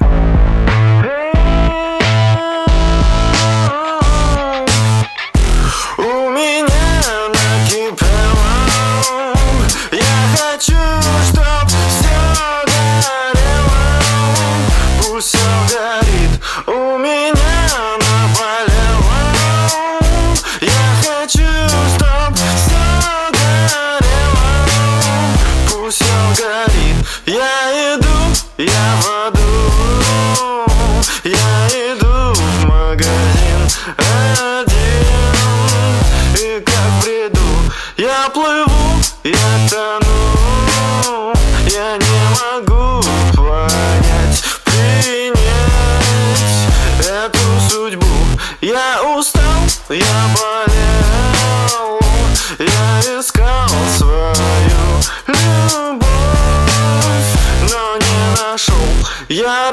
Я 59.31 59.71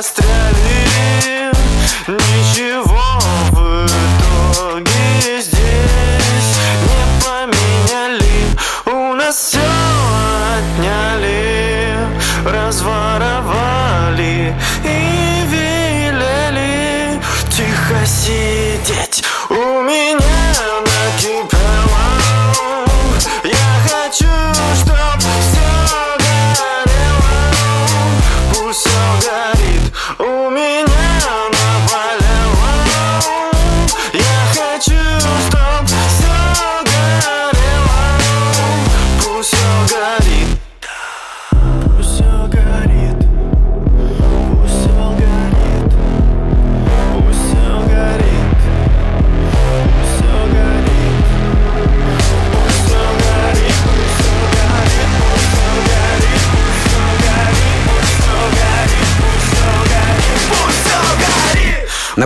застрять 0.00 0.39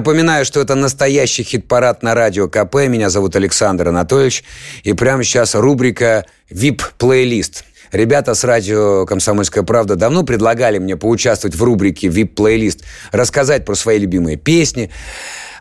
Напоминаю, 0.04 0.44
что 0.44 0.60
это 0.60 0.74
настоящий 0.74 1.44
хит-парад 1.44 2.02
на 2.02 2.14
радио 2.14 2.46
КП. 2.46 2.74
Меня 2.88 3.08
зовут 3.08 3.36
Александр 3.36 3.88
Анатольевич. 3.88 4.44
И 4.82 4.92
прямо 4.92 5.24
сейчас 5.24 5.54
рубрика 5.54 6.26
«ВИП-плейлист». 6.50 7.64
Ребята 7.90 8.34
с 8.34 8.44
радио 8.44 9.06
«Комсомольская 9.06 9.64
правда» 9.64 9.96
давно 9.96 10.22
предлагали 10.22 10.76
мне 10.76 10.98
поучаствовать 10.98 11.56
в 11.56 11.62
рубрике 11.64 12.08
«ВИП-плейлист», 12.08 12.84
рассказать 13.12 13.64
про 13.64 13.74
свои 13.74 13.98
любимые 13.98 14.36
песни. 14.36 14.90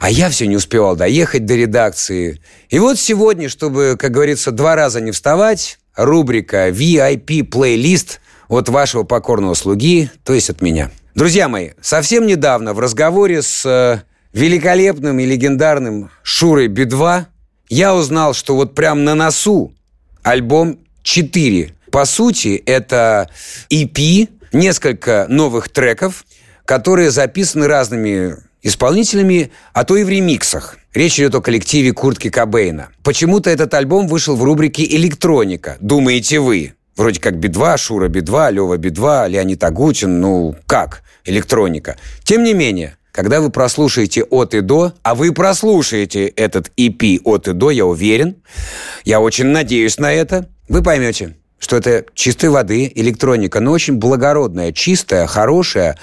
А 0.02 0.12
я 0.12 0.30
все 0.30 0.46
не 0.46 0.58
успевал 0.58 0.98
доехать 0.98 1.46
до 1.46 1.56
редакции. 1.56 2.41
И 2.68 2.80
вот 2.80 3.00
сегодня, 3.00 3.48
чтобы, 3.48 3.96
как 3.98 4.12
говорится, 4.12 4.52
два 4.52 4.76
раза 4.76 5.00
не 5.00 5.12
вставать, 5.12 5.80
рубрика 5.96 6.68
VIP-плейлист 6.68 8.20
от 8.50 8.68
вашего 8.68 9.04
покорного 9.04 9.54
слуги, 9.54 10.10
то 10.26 10.34
есть 10.34 10.50
от 10.50 10.62
меня. 10.62 10.91
Друзья 11.16 11.48
мои, 11.48 11.70
совсем 11.80 12.28
недавно 12.28 12.74
в 12.74 12.80
разговоре 12.80 13.41
с 13.41 13.66
э, 13.66 14.02
великолепным 14.34 15.19
и 15.19 15.25
легендарным 15.25 16.09
Шурой 16.23 16.67
Би-2 16.67 17.25
я 17.69 17.95
узнал, 17.95 18.34
что 18.34 18.55
вот 18.55 18.75
прям 18.75 19.03
на 19.03 19.15
носу 19.15 19.73
альбом 20.23 20.79
4. 21.03 21.73
По 21.91 22.05
сути, 22.05 22.61
это 22.65 23.29
EP, 23.69 24.29
несколько 24.51 25.27
новых 25.29 25.69
треков, 25.69 26.25
которые 26.65 27.11
записаны 27.11 27.67
разными 27.67 28.38
исполнителями, 28.63 29.51
а 29.73 29.84
то 29.84 29.95
и 29.95 30.03
в 30.03 30.09
ремиксах. 30.09 30.77
Речь 30.93 31.19
идет 31.19 31.36
о 31.36 31.41
коллективе 31.41 31.91
Куртки 31.91 32.29
Кобейна. 32.29 32.89
Почему-то 33.03 33.49
этот 33.49 33.73
альбом 33.73 34.07
вышел 34.07 34.36
в 34.36 34.43
рубрике 34.43 34.86
«Электроника». 34.86 35.77
Думаете 35.79 36.39
вы? 36.39 36.73
Вроде 36.95 37.19
как 37.19 37.38
Би-2, 37.38 37.77
Шура 37.77 38.07
Би-2, 38.07 38.51
Лева 38.51 38.77
Би-2, 38.77 39.29
Леонид 39.29 39.63
Агутин. 39.63 40.21
Ну, 40.21 40.55
как? 40.67 41.01
Электроника. 41.25 41.97
Тем 42.23 42.43
не 42.43 42.53
менее, 42.53 42.97
когда 43.14 43.41
вы 43.41 43.51
прослушаете 43.51 44.24
от 44.24 44.55
и 44.55 44.61
до, 44.61 44.93
а 45.03 45.14
вы 45.14 45.32
прослушаете 45.34 46.26
этот 46.26 46.72
EP 46.76 47.22
от 47.24 47.47
и 47.47 47.53
до, 47.53 47.70
я 47.70 47.86
уверен, 47.86 48.38
я 49.05 49.22
очень 49.22 49.45
надеюсь 49.45 49.99
на 49.99 50.11
это, 50.11 50.49
вы 50.68 50.82
поймете, 50.82 51.36
что 51.59 51.78
это 51.78 52.05
чистой 52.16 52.49
воды 52.49 52.91
электроника, 52.95 53.59
но 53.59 53.72
очень 53.72 53.95
благородная, 53.95 54.72
чистая, 54.72 55.28
хорошая. 55.28 55.97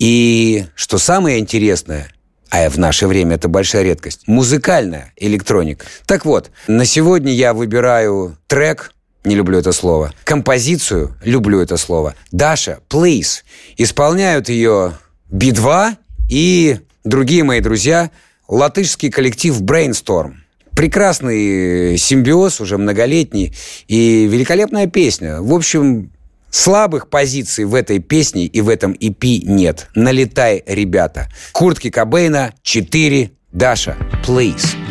И 0.00 0.66
что 0.74 0.98
самое 0.98 1.38
интересное, 1.38 2.08
а 2.50 2.68
в 2.68 2.78
наше 2.78 3.06
время 3.06 3.36
это 3.36 3.48
большая 3.48 3.84
редкость, 3.84 4.26
музыкальная 4.26 5.12
электроника. 5.16 5.86
Так 6.04 6.24
вот, 6.24 6.50
на 6.66 6.84
сегодня 6.84 7.32
я 7.32 7.54
выбираю 7.54 8.36
трек, 8.48 8.92
не 9.24 9.36
люблю 9.36 9.58
это 9.58 9.70
слово, 9.70 10.12
композицию, 10.24 11.16
люблю 11.22 11.60
это 11.60 11.76
слово, 11.76 12.16
Даша, 12.32 12.80
Please. 12.90 13.42
Исполняют 13.76 14.48
ее 14.48 14.94
Би-2 15.30 15.96
и 16.28 16.78
другие 17.04 17.44
мои 17.44 17.60
друзья, 17.60 18.10
латышский 18.48 19.10
коллектив 19.10 19.60
Brainstorm. 19.60 20.34
Прекрасный 20.74 21.96
симбиоз, 21.96 22.60
уже 22.60 22.76
многолетний, 22.76 23.54
и 23.88 24.26
великолепная 24.30 24.86
песня. 24.86 25.40
В 25.40 25.54
общем, 25.54 26.10
слабых 26.50 27.08
позиций 27.08 27.64
в 27.64 27.74
этой 27.74 27.98
песне 27.98 28.46
и 28.46 28.60
в 28.60 28.68
этом 28.68 28.92
EP 28.92 29.42
нет. 29.44 29.88
Налетай, 29.94 30.62
ребята. 30.66 31.28
Куртки 31.52 31.90
Кобейна 31.90 32.52
4. 32.62 33.30
Даша, 33.52 33.96
please. 34.26 34.85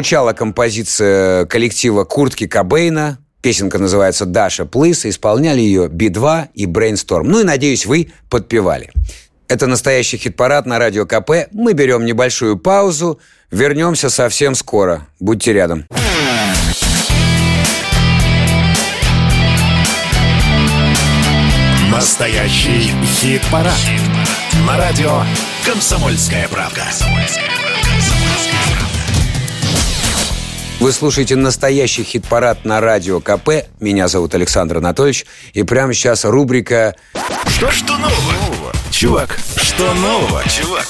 Прозвучала 0.00 0.32
композиция 0.32 1.44
коллектива 1.44 2.04
Куртки 2.04 2.46
Кобейна. 2.46 3.18
Песенка 3.42 3.76
называется 3.76 4.24
«Даша 4.24 4.64
Плыс». 4.64 5.04
Исполняли 5.04 5.60
ее 5.60 5.88
Би-2 5.90 6.48
и 6.54 6.64
Брейнсторм. 6.64 7.28
Ну 7.28 7.40
и, 7.40 7.44
надеюсь, 7.44 7.84
вы 7.84 8.10
подпевали. 8.30 8.90
Это 9.46 9.66
настоящий 9.66 10.16
хит-парад 10.16 10.64
на 10.64 10.78
Радио 10.78 11.04
КП. 11.04 11.50
Мы 11.52 11.74
берем 11.74 12.06
небольшую 12.06 12.56
паузу. 12.56 13.20
Вернемся 13.50 14.08
совсем 14.08 14.54
скоро. 14.54 15.06
Будьте 15.20 15.52
рядом. 15.52 15.84
Настоящий 21.92 22.90
хит-парад. 23.04 23.74
На 24.66 24.78
радио 24.78 25.24
«Комсомольская 25.66 26.48
правка». 26.48 26.84
Вы 30.80 30.92
слушаете 30.92 31.36
настоящий 31.36 32.02
хит-парад 32.02 32.64
на 32.64 32.80
Радио 32.80 33.20
КП. 33.20 33.66
Меня 33.80 34.08
зовут 34.08 34.34
Александр 34.34 34.78
Анатольевич. 34.78 35.26
И 35.52 35.62
прямо 35.62 35.92
сейчас 35.92 36.24
рубрика 36.24 36.96
Что, 37.46 37.70
что 37.70 37.98
нового? 37.98 38.72
Чувак, 38.90 39.38
что 39.58 39.92
нового, 39.92 40.42
чувак? 40.48 40.86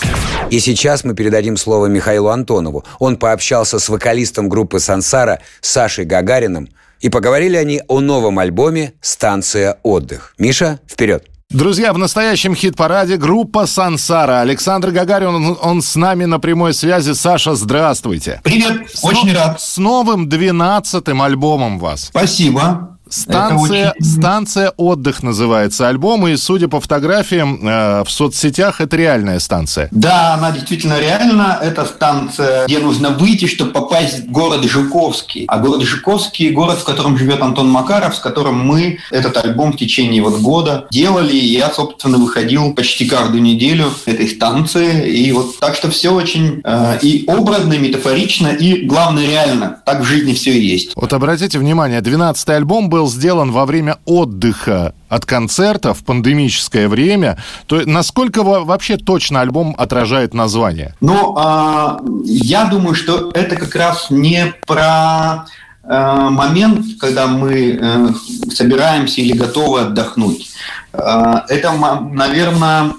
И 0.49 0.61
сейчас 0.61 1.03
мы 1.03 1.15
передадим 1.15 1.57
слово 1.57 1.87
Михаилу 1.87 2.29
Антонову. 2.29 2.85
Он 3.01 3.17
пообщался 3.17 3.81
с 3.81 3.89
вокалистом 3.89 4.49
группы 4.49 4.79
«Сансара» 4.79 5.41
Сашей 5.61 6.05
Гагариным. 6.05 6.69
И 7.01 7.09
поговорили 7.09 7.57
они 7.57 7.83
о 7.89 7.99
новом 7.99 8.39
альбоме 8.39 8.93
«Станция 9.01 9.81
отдых». 9.83 10.35
Миша, 10.39 10.79
вперед! 10.89 11.27
Друзья, 11.51 11.93
в 11.93 11.99
настоящем 11.99 12.55
хит-параде 12.55 13.17
группа 13.17 13.67
«Сансара». 13.67 14.41
Александр 14.41 14.93
Гагарин, 14.93 15.35
он, 15.35 15.59
он 15.61 15.83
с 15.83 15.97
нами 15.97 16.25
на 16.25 16.39
прямой 16.39 16.73
связи. 16.73 17.13
Саша, 17.13 17.57
здравствуйте. 17.57 18.41
Привет, 18.45 18.89
С 18.95 19.03
очень 19.03 19.35
рад. 19.35 19.61
С 19.61 19.77
новым 19.77 20.29
двенадцатым 20.29 21.21
альбомом 21.21 21.81
вас. 21.81 22.03
Спасибо. 22.03 23.00
Станция, 23.11 23.91
очень- 23.91 24.05
станция 24.05 24.73
отдых 24.77 25.23
называется 25.23 25.89
альбом, 25.89 26.27
и 26.29 26.37
судя 26.37 26.69
по 26.69 26.81
фотографиям 26.81 27.61
э, 27.67 28.05
в 28.05 28.11
соцсетях, 28.11 28.81
это 28.81 28.97
реальная 28.97 29.39
станция. 29.41 29.89
Да, 29.91 30.35
она 30.35 30.53
действительно 30.53 30.99
реально. 30.99 31.59
Это 31.61 31.85
станция, 31.85 32.67
где 32.67 32.79
нужно 32.79 33.11
выйти, 33.11 33.47
чтобы 33.47 33.73
попасть 33.73 34.21
в 34.27 34.31
город 34.31 34.65
Жуковский. 34.65 35.45
А 35.49 35.59
город 35.59 35.83
Жуковский– 35.83 36.51
город, 36.53 36.79
в 36.79 36.85
котором 36.85 37.19
живет 37.19 37.43
Антон 37.43 37.69
Макаров, 37.69 38.15
с 38.15 38.21
которым 38.21 38.65
мы 38.67 38.99
этот 39.11 39.37
альбом 39.37 39.73
в 39.73 39.77
течение 39.77 40.23
вот 40.23 40.41
года 40.41 40.87
делали. 40.91 41.33
И 41.33 41.53
я, 41.55 41.71
собственно, 41.71 42.19
выходил 42.19 42.75
почти 42.75 43.07
каждую 43.07 43.43
неделю 43.43 43.93
этой 44.07 44.29
станции. 44.29 45.11
И 45.11 45.33
вот 45.33 45.59
так 45.59 45.75
что 45.75 45.91
все 45.91 46.11
очень 46.11 46.61
э, 46.65 46.99
и 47.03 47.25
образно, 47.27 47.73
и 47.75 47.79
метафорично, 47.79 48.49
и, 48.49 48.87
главное, 48.87 49.27
реально. 49.27 49.79
Так 49.85 50.01
в 50.01 50.05
жизни 50.05 50.33
все 50.35 50.53
и 50.53 50.65
есть. 50.65 50.93
Вот 50.95 51.13
обратите 51.13 51.59
внимание, 51.59 52.01
12-й 52.01 52.55
альбом 52.57 52.89
был 52.89 53.00
сделан 53.07 53.53
во 53.53 53.67
время 53.67 53.99
отдыха 54.05 54.95
от 55.09 55.27
концерта 55.27 55.95
в 55.95 56.05
пандемическое 56.05 56.89
время. 56.89 57.39
То 57.67 57.83
насколько 57.87 58.43
во- 58.43 58.65
вообще 58.65 58.97
точно 58.97 59.41
альбом 59.41 59.75
отражает 59.77 60.35
название? 60.35 60.95
Ну, 61.01 61.35
а, 61.37 62.01
я 62.25 62.65
думаю, 62.65 62.95
что 62.95 63.31
это 63.35 63.57
как 63.57 63.75
раз 63.75 64.07
не 64.11 64.55
про 64.67 65.47
э, 65.83 66.29
момент, 66.31 66.87
когда 67.01 67.27
мы 67.27 67.79
э, 67.81 68.09
собираемся 68.53 69.21
или 69.21 69.33
готовы 69.37 69.81
отдохнуть. 69.81 70.51
Э, 70.93 71.41
это, 71.49 71.73
наверное, 72.13 72.93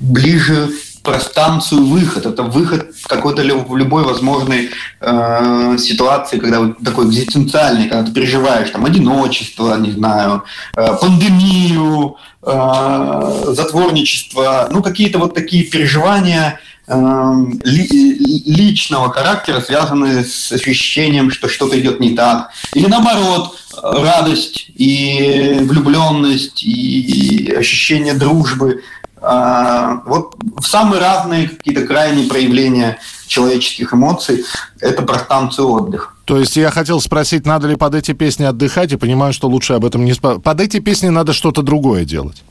ближе 0.00 0.70
про 1.02 1.18
станцию 1.20 1.84
выход. 1.86 2.26
Это 2.26 2.42
выход 2.42 2.90
какой-то 3.06 3.42
в 3.42 3.76
любой 3.76 4.04
возможной 4.04 4.70
э, 5.00 5.76
ситуации, 5.78 6.38
когда 6.38 6.60
вот 6.60 6.78
такой 6.84 7.06
экзистенциальный, 7.06 7.88
когда 7.88 8.04
ты 8.04 8.12
переживаешь 8.12 8.70
там 8.70 8.84
одиночество, 8.84 9.76
не 9.78 9.92
знаю, 9.92 10.44
э, 10.76 10.96
пандемию, 11.00 12.16
э, 12.42 13.44
затворничество, 13.48 14.68
ну 14.70 14.82
какие-то 14.82 15.18
вот 15.18 15.34
такие 15.34 15.64
переживания 15.64 16.60
э, 16.86 17.44
ли- 17.64 18.42
личного 18.46 19.10
характера, 19.10 19.60
связанные 19.60 20.24
с 20.24 20.52
ощущением, 20.52 21.30
что 21.30 21.48
что-то 21.48 21.78
идет 21.78 22.00
не 22.00 22.10
так. 22.10 22.50
Или 22.74 22.86
наоборот, 22.86 23.56
э, 23.74 23.78
радость 23.82 24.70
и 24.74 25.58
влюбленность 25.60 26.62
и 26.64 27.54
ощущение 27.56 28.14
дружбы. 28.14 28.82
А, 29.22 30.02
Вот 30.06 30.34
в 30.56 30.66
самые 30.66 31.00
разные 31.00 31.48
какие-то 31.48 31.86
крайние 31.86 32.28
проявления 32.28 32.98
человеческих 33.26 33.92
эмоций 33.94 34.44
это 34.80 35.02
про 35.02 35.18
станцию 35.18 35.68
отдых. 35.68 36.16
То 36.24 36.38
есть 36.38 36.56
я 36.56 36.70
хотел 36.70 37.00
спросить, 37.00 37.46
надо 37.46 37.68
ли 37.68 37.76
под 37.76 37.94
эти 37.94 38.12
песни 38.12 38.44
отдыхать, 38.44 38.92
и 38.92 38.96
понимаю, 38.96 39.32
что 39.32 39.48
лучше 39.48 39.74
об 39.74 39.84
этом 39.84 40.04
не... 40.04 40.14
Под 40.14 40.60
эти 40.60 40.78
песни 40.80 41.08
надо 41.08 41.32
что-то 41.32 41.62
другое 41.62 42.04
делать. 42.04 42.42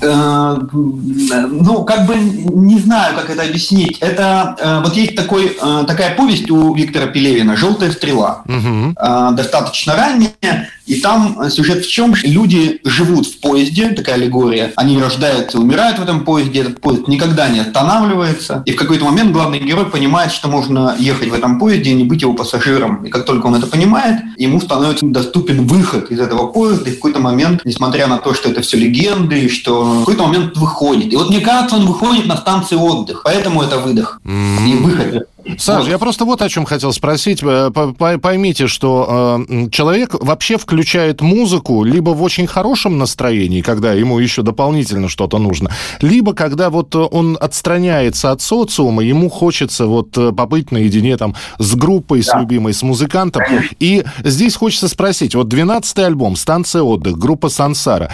Э, 0.00 0.56
Ну, 0.72 1.84
как 1.84 2.06
бы 2.06 2.16
не 2.16 2.78
знаю, 2.80 3.14
как 3.14 3.30
это 3.30 3.42
объяснить. 3.42 3.98
Это 4.00 4.56
э, 4.58 4.80
вот 4.84 4.94
есть 4.96 5.16
такой, 5.16 5.56
э, 5.60 5.84
такая 5.86 6.14
повесть 6.16 6.50
у 6.50 6.74
Виктора 6.74 7.06
Пелевина 7.06 7.56
«Желтая 7.56 7.92
стрела». 7.92 8.42
Э, 8.46 9.30
достаточно 9.32 9.94
ранняя, 9.94 10.68
и 10.86 11.00
там 11.00 11.50
сюжет 11.50 11.84
в 11.84 11.90
чем? 11.90 12.14
Люди 12.22 12.80
живут 12.84 13.26
в 13.26 13.40
поезде, 13.40 13.90
такая 13.90 14.16
аллегория. 14.16 14.72
Они 14.76 14.98
рождаются 14.98 15.58
умирают 15.58 15.98
в 15.98 16.02
этом 16.02 16.24
поезде, 16.24 16.60
этот 16.60 16.80
поезд 16.80 17.08
никогда 17.08 17.48
не 17.48 17.60
останавливается. 17.60 18.62
И 18.66 18.72
в 18.72 18.76
какой-то 18.76 19.04
момент 19.04 19.32
главный 19.32 19.58
герой 19.58 19.86
понимает, 19.86 20.32
что 20.32 20.48
можно 20.48 20.94
ехать 20.98 21.30
в 21.30 21.34
этом 21.34 21.58
поезде 21.58 21.90
и 21.90 21.94
не 21.94 22.04
быть 22.04 22.22
его 22.22 22.34
пассажиром. 22.34 23.04
И 23.04 23.10
как 23.10 23.24
только 23.24 23.46
он 23.46 23.54
это 23.56 23.66
понимает, 23.66 24.22
ему 24.36 24.60
становится 24.60 25.06
доступен 25.06 25.66
выход 25.66 26.10
из 26.10 26.20
этого 26.20 26.48
поезда. 26.48 26.90
И 26.90 26.92
в 26.92 26.96
какой-то 26.96 27.20
момент, 27.20 27.62
несмотря 27.64 28.06
на 28.06 28.18
то, 28.18 28.34
что 28.34 28.50
это 28.50 28.60
все 28.60 28.76
легенды, 28.76 29.48
что 29.48 29.82
в 29.84 29.98
какой-то 30.00 30.26
момент 30.26 30.56
выходит. 30.56 31.12
И 31.12 31.16
вот 31.16 31.30
мне 31.30 31.40
кажется, 31.40 31.76
он 31.76 31.86
выходит 31.86 32.26
на 32.26 32.36
станции 32.36 32.76
отдых. 32.76 33.22
Поэтому 33.24 33.62
это 33.62 33.78
выдох. 33.78 34.20
И 34.24 34.74
выход. 34.80 35.28
Саш, 35.58 35.86
я 35.88 35.98
просто 35.98 36.24
вот 36.24 36.40
о 36.42 36.48
чем 36.48 36.64
хотел 36.64 36.92
спросить. 36.92 37.42
Э, 37.42 37.70
по- 37.72 37.92
по- 37.92 38.18
Поймите, 38.18 38.66
что 38.66 39.44
э, 39.48 39.68
человек 39.70 40.14
вообще 40.14 40.56
включает 40.56 41.20
музыку 41.20 41.84
либо 41.84 42.10
в 42.10 42.22
очень 42.22 42.46
хорошем 42.46 42.96
настроении, 42.98 43.60
когда 43.60 43.92
ему 43.92 44.18
еще 44.18 44.42
дополнительно 44.42 45.08
что-то 45.08 45.38
нужно, 45.38 45.70
либо 46.00 46.32
когда 46.32 46.70
вот 46.70 46.94
э, 46.94 46.98
он 46.98 47.36
отстраняется 47.40 48.30
от 48.30 48.40
социума, 48.40 49.02
ему 49.02 49.28
хочется 49.28 49.86
вот 49.86 50.12
побыть 50.34 50.70
наедине 50.72 51.16
там 51.16 51.34
с 51.58 51.74
группой, 51.74 52.22
с 52.22 52.32
любимой, 52.34 52.72
с 52.72 52.82
музыкантом. 52.82 53.42
И 53.80 54.04
здесь 54.22 54.56
хочется 54.56 54.88
спросить, 54.88 55.34
вот 55.34 55.52
12-й 55.52 56.04
альбом 56.06 56.36
«Станция 56.36 56.82
отдых», 56.82 57.18
группа 57.18 57.48
«Сансара», 57.48 58.10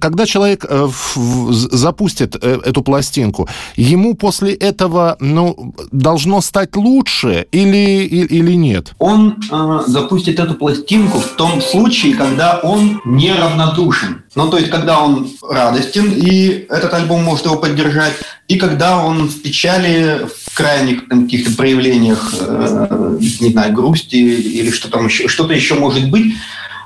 когда 0.00 0.26
человек 0.26 0.66
э, 0.68 0.86
в- 0.86 1.52
запустит 1.52 2.36
э, 2.42 2.60
эту 2.64 2.82
пластинку, 2.82 3.48
ему 3.76 4.14
после 4.14 4.52
этого, 4.52 5.16
ну, 5.20 5.74
должно 5.92 6.40
стать 6.42 6.57
лучше 6.76 7.46
или, 7.52 8.04
и- 8.04 8.24
или 8.38 8.52
нет? 8.52 8.92
Он 8.98 9.36
э, 9.50 9.80
запустит 9.86 10.40
эту 10.40 10.54
пластинку 10.54 11.18
в 11.20 11.28
том 11.36 11.60
случае, 11.62 12.14
когда 12.14 12.58
он 12.62 13.00
неравнодушен. 13.04 14.22
Ну, 14.34 14.48
то 14.48 14.58
есть, 14.58 14.70
когда 14.70 15.00
он 15.00 15.30
радостен, 15.42 16.12
и 16.12 16.66
этот 16.68 16.92
альбом 16.94 17.24
может 17.24 17.46
его 17.46 17.56
поддержать, 17.56 18.12
и 18.48 18.56
когда 18.56 19.02
он 19.04 19.28
в 19.28 19.42
печали, 19.42 20.26
в 20.46 20.54
крайних 20.56 21.08
там, 21.08 21.24
каких-то 21.24 21.56
проявлениях, 21.56 22.32
э, 22.40 23.16
не 23.20 23.50
знаю, 23.50 23.72
грусти 23.72 24.16
или 24.16 24.70
что 24.70 24.90
там 24.90 25.06
еще, 25.06 25.28
что-то 25.28 25.52
еще 25.54 25.74
может 25.74 26.10
быть, 26.10 26.34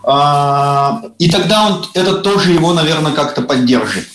А, 0.04 1.02
И 1.18 1.30
тогда 1.30 1.66
он, 1.68 1.84
это 1.94 2.14
тоже 2.16 2.50
его, 2.52 2.74
наверное, 2.74 3.12
как-то 3.12 3.42
поддержит. 3.42 4.08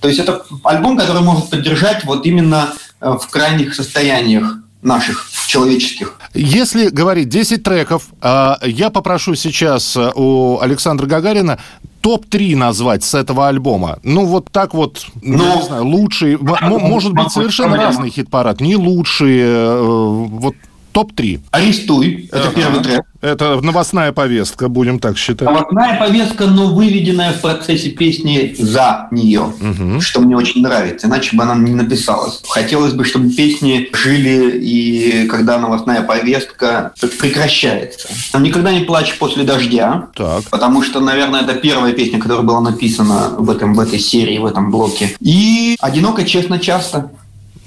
То 0.00 0.08
есть 0.08 0.18
это 0.18 0.42
альбом, 0.64 0.98
который 0.98 1.22
может 1.22 1.48
поддержать 1.48 2.02
вот 2.04 2.26
именно 2.26 2.72
э, 3.00 3.08
в 3.08 3.28
крайних 3.30 3.74
состояниях 3.74 4.56
наших 4.82 5.26
человеческих. 5.46 6.18
Если 6.34 6.88
говорить 6.88 7.28
10 7.28 7.62
треков, 7.62 8.06
а, 8.20 8.58
я 8.62 8.90
попрошу 8.90 9.34
сейчас 9.34 9.96
э, 9.96 10.10
у 10.14 10.58
Александра 10.60 11.06
Гагарина 11.06 11.58
топ-3 12.00 12.56
назвать 12.56 13.04
с 13.04 13.14
этого 13.14 13.48
альбома. 13.48 13.98
Ну, 14.02 14.24
вот 14.26 14.50
так 14.50 14.74
вот, 14.74 15.06
ну, 15.22 15.38
Ну, 15.38 15.56
не 15.56 15.62
знаю, 15.62 15.84
лучший, 15.86 16.34
м- 16.34 16.80
может 16.80 17.12
быть, 17.12 17.30
совершенно 17.30 17.76
разный 17.76 18.10
хит-парад, 18.10 18.60
не 18.60 18.74
лучшие, 18.76 19.44
э, 19.46 19.80
вот 19.80 20.54
топ-3. 20.92 21.40
«Арестуй»— 21.50 22.28
это 22.32 22.48
Ага. 22.48 22.52
первый 22.54 22.82
трек. 22.82 23.02
Это 23.20 23.60
новостная 23.62 24.10
повестка, 24.12 24.68
будем 24.68 24.98
так 24.98 25.16
считать. 25.16 25.48
Новостная 25.48 25.96
повестка, 25.98 26.46
но 26.46 26.74
выведенная 26.74 27.32
в 27.32 27.40
процессе 27.40 27.90
песни 27.90 28.54
за 28.58 29.06
нее, 29.12 29.52
что 30.00 30.20
мне 30.20 30.36
очень 30.36 30.60
нравится, 30.62 31.06
иначе 31.06 31.36
бы 31.36 31.44
она 31.44 31.54
не 31.54 31.70
написалась. 31.74 32.42
Хотелось 32.48 32.94
бы, 32.94 33.04
чтобы 33.04 33.30
песни 33.30 33.88
жили, 33.92 34.58
и 34.60 35.28
когда 35.28 35.58
новостная 35.58 36.02
повестка 36.02 36.92
прекращается. 37.20 38.08
«Никогда 38.38 38.72
не 38.72 38.80
плачь 38.84 39.16
после 39.18 39.44
дождя», 39.44 40.08
Так. 40.16 40.42
потому 40.50 40.82
что, 40.82 41.00
наверное, 41.00 41.42
это 41.42 41.54
первая 41.54 41.92
песня, 41.92 42.18
которая 42.20 42.44
была 42.44 42.60
написана 42.60 43.34
в, 43.38 43.48
этом, 43.50 43.74
в 43.74 43.80
этой 43.80 44.00
серии, 44.00 44.38
в 44.38 44.46
этом 44.46 44.70
блоке. 44.70 45.14
И 45.20 45.76
«Одиноко, 45.80 46.24
честно, 46.24 46.58
часто». 46.58 47.10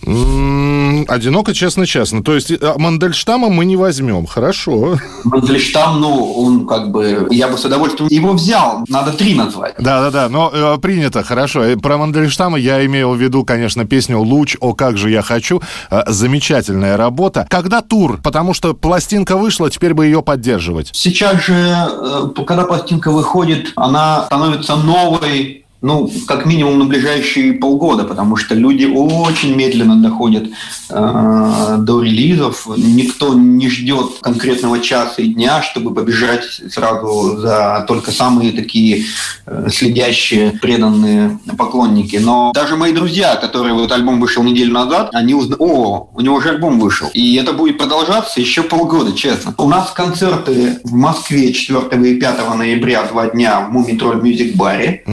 Одиноко, 0.06 1.54
честно, 1.54 1.86
честно. 1.86 2.24
То 2.24 2.36
есть 2.36 2.52
э, 2.52 2.74
Мандельштама 2.78 3.50
мы 3.50 3.66
не 3.66 3.76
возьмем. 3.76 4.26
Хорошо. 4.26 4.98
Мандельштам, 5.24 6.00
ну, 6.00 6.34
он 6.34 6.68
как 6.68 6.92
бы... 6.92 7.28
Я 7.32 7.48
бы 7.48 7.58
с 7.58 7.66
удовольствием 7.66 8.08
его 8.10 8.34
взял. 8.34 8.84
Надо 8.88 9.12
три 9.12 9.36
назвать. 9.36 9.76
Да-да-да, 9.80 10.30
но 10.30 10.52
э, 10.54 10.78
принято, 10.80 11.24
хорошо. 11.24 11.64
Э, 11.64 11.76
Про 11.76 11.98
Мандельштама 11.98 12.58
я 12.58 12.86
имел 12.86 13.14
в 13.14 13.18
виду, 13.18 13.44
конечно, 13.44 13.86
песню 13.86 14.20
«Луч, 14.20 14.56
о, 14.60 14.74
как 14.74 14.98
же 14.98 15.10
я 15.10 15.22
хочу». 15.22 15.62
Э, 15.90 16.04
замечательная 16.08 16.98
работа. 16.98 17.48
Когда 17.50 17.82
тур? 17.82 18.20
Потому 18.24 18.54
что 18.54 18.74
пластинка 18.74 19.38
вышла, 19.38 19.70
теперь 19.70 19.94
бы 19.94 20.06
ее 20.06 20.22
поддерживать. 20.22 20.90
Сейчас 20.94 21.44
же, 21.44 21.54
э, 21.56 22.44
когда 22.46 22.64
пластинка 22.66 23.12
выходит, 23.12 23.74
она 23.76 24.24
становится 24.26 24.76
новой, 24.76 25.65
ну, 25.82 26.10
как 26.28 26.46
минимум 26.46 26.80
на 26.80 26.86
ближайшие 26.86 27.54
полгода, 27.54 28.06
потому 28.06 28.38
что 28.38 28.56
люди 28.56 28.86
очень 28.86 29.56
медленно 29.56 30.02
доходят 30.02 30.48
э, 30.90 31.78
до 31.80 32.02
релизов. 32.02 32.68
Никто 32.78 33.34
не 33.34 33.70
ждет 33.70 34.20
конкретного 34.22 34.80
часа 34.80 35.22
и 35.22 35.28
дня, 35.28 35.62
чтобы 35.62 35.94
побежать 35.94 36.46
сразу 36.72 37.38
за 37.38 37.86
только 37.88 38.12
самые 38.12 38.52
такие 38.52 39.04
э, 39.46 39.68
следящие, 39.72 40.52
преданные 40.62 41.40
поклонники. 41.58 42.16
Но 42.18 42.52
даже 42.54 42.78
мои 42.78 42.94
друзья, 42.94 43.36
которые 43.36 43.74
вот 43.74 43.92
альбом 43.92 44.20
вышел 44.20 44.44
неделю 44.44 44.74
назад, 44.74 45.10
они 45.14 45.34
узнали, 45.34 45.60
о, 45.60 46.10
у 46.14 46.22
него 46.22 46.40
же 46.40 46.50
альбом 46.50 46.80
вышел. 46.80 47.10
И 47.14 47.36
это 47.36 47.54
будет 47.54 47.78
продолжаться 47.78 48.40
еще 48.40 48.64
полгода, 48.64 49.14
честно. 49.14 49.54
У 49.58 49.68
нас 49.68 49.92
концерты 49.92 50.80
в 50.84 50.94
Москве 50.94 51.54
4 51.54 52.12
и 52.12 52.20
5 52.20 52.56
ноября, 52.56 53.04
два 53.04 53.28
дня 53.28 53.62
в 53.62 53.72
Мумитроль 53.72 54.22
Мюзик 54.22 54.56
Баре. 54.56 55.04